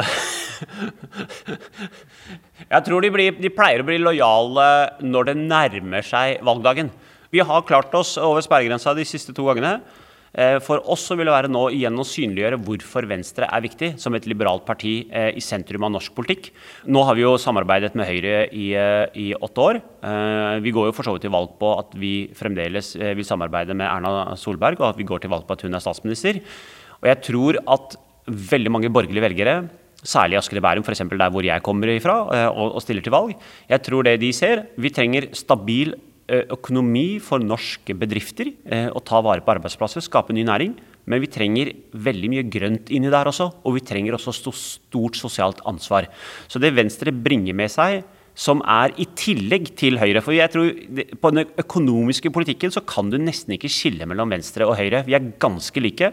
[2.77, 4.71] Jeg tror de, blir, de, pleier å bli lojale
[5.03, 6.95] når det nærmer seg valgdagen.
[7.35, 9.81] Vi har klart oss over sperregrensa de siste to gangene.
[10.37, 13.95] Eh, for oss så vil det være nå igjen å synliggjøre hvorfor Venstre er viktig
[14.01, 16.51] som et liberalt parti eh, i sentrum av norsk politikk.
[16.93, 19.81] Nå har vi jo samarbeidet med Høyre i, eh, i åtte år.
[20.63, 23.89] Vi går jo for så vidt til valg på at vi fremdeles vil samarbeide med
[23.89, 26.39] Erna Solberg, og at vi går til valg på at hun er statsminister.
[27.01, 29.57] Og jeg tror at veldig mange borgerlige velgere
[30.07, 31.03] særlig Asker og Bærum, f.eks.
[31.11, 32.17] der hvor jeg kommer ifra,
[32.53, 33.35] og stiller til valg.
[33.69, 35.97] Jeg tror det de ser, vi trenger stabil
[36.27, 38.51] økonomi for norske bedrifter.
[38.67, 40.75] Å ta vare på arbeidsplasser, skape ny næring.
[41.07, 43.49] Men vi trenger veldig mye grønt inni der også.
[43.65, 46.09] Og vi trenger også stort sosialt ansvar.
[46.51, 48.03] Så det Venstre bringer med seg,
[48.37, 50.21] som er i tillegg til Høyre.
[50.21, 50.69] For jeg tror
[51.23, 55.07] På den økonomiske politikken så kan du nesten ikke skille mellom Venstre og Høyre.
[55.07, 56.13] Vi er ganske like.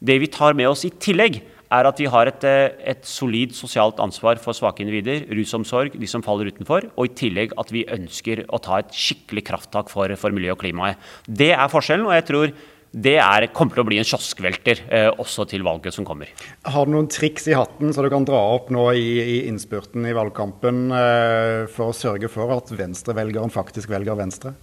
[0.00, 1.42] Det vi tar med oss i tillegg,
[1.74, 6.08] er at vi har et, eh, et, solid sosialt ansvar for svake individer, rusomsorg, de
[6.08, 10.14] som faller utenfor, og i tillegg at vi ønsker å ta et skikkelig krafttak for,
[10.16, 10.98] for miljøet og klimaet.
[11.28, 12.52] Det er forskjellen, og jeg tror
[12.88, 16.30] det er, kommer til å bli en kioskvelter eh, også til valget som kommer.
[16.64, 20.08] Har du noen triks i hatten så du kan dra opp nå i, i innspurten
[20.08, 24.54] i valgkampen eh, for å sørge for at venstrevelgeren faktisk velger Venstre?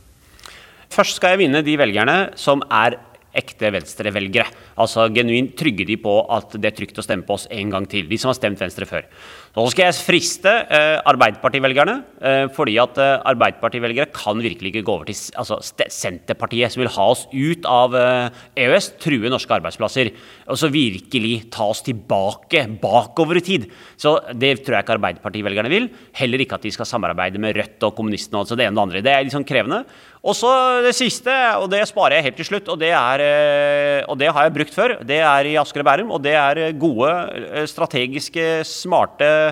[0.90, 2.98] Først skal jeg vinne de velgerne som er
[3.38, 4.48] ekte venstrevelgere.
[4.82, 7.88] Altså genuint trygge de på at det er trygt å stemme på oss en gang
[7.90, 8.08] til.
[8.10, 9.08] De som har stemt Venstre før.
[9.56, 14.96] Nå skal jeg friste eh, Arbeiderpartivelgerne, eh, fordi at eh, Arbeiderpartivelgere kan virkelig ikke gå
[14.98, 20.12] over til altså, Senterpartiet, som vil ha oss ut av eh, EØS, true norske arbeidsplasser.
[20.52, 23.70] Og så virkelig ta oss tilbake, bakover i tid.
[23.96, 25.88] Så det tror jeg ikke Arbeiderpartivelgerne vil.
[26.20, 28.82] Heller ikke at de skal samarbeide med Rødt og kommunistene og altså det ene og
[28.82, 29.06] det andre.
[29.08, 29.86] Det er sånn krevende.
[30.26, 30.52] Og så
[30.82, 31.32] det siste,
[31.62, 34.56] og det sparer jeg helt til slutt, og det, er, eh, og det har jeg
[34.56, 34.96] brukt før.
[35.06, 37.12] Det er i Asker og Bærum, og det er gode,
[37.46, 39.45] eh, strategiske, smarte,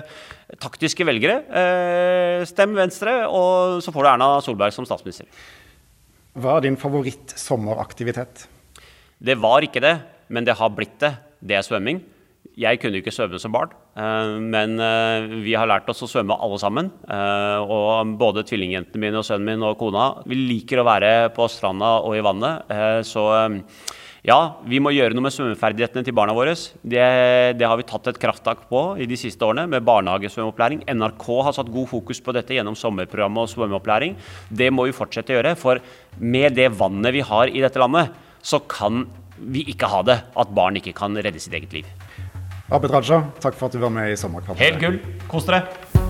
[0.62, 1.40] taktiske velgere.
[1.48, 5.28] Eh, stem Venstre, og så får du Erna Solberg som statsminister.
[6.34, 8.48] Hva er din favoritt-sommeraktivitet?
[9.24, 9.94] Det var ikke det,
[10.28, 11.14] men det har blitt det.
[11.44, 12.02] Det er svømming.
[12.54, 16.36] Jeg kunne ikke svømme som barn, eh, men eh, vi har lært oss å svømme
[16.38, 16.90] alle sammen.
[17.10, 21.48] Eh, og både tvillingjentene mine og sønnen min og kona vi liker å være på
[21.50, 22.70] stranda og i vannet.
[23.08, 23.24] Så
[24.24, 26.54] ja, vi må gjøre noe med svømmeferdighetene til barna våre.
[26.80, 27.02] Det,
[27.60, 30.86] det, har vi tatt et krafttak på i de siste årene med barnehagesvømmeopplæring.
[30.88, 34.16] NRK har satt god fokus på dette gjennom sommerprogrammet og svømmeopplæring.
[34.48, 35.82] Det må vi fortsette å gjøre, for
[36.24, 39.04] med det vannet vi har i dette landet, så kan
[39.36, 41.92] vi ikke ha det at barn ikke kan redde sitt eget liv.
[42.72, 44.64] Abid Raja, takk for at du var med i Sommerkvarteret.
[44.64, 45.20] Helt gull.
[45.28, 46.03] Kos dere.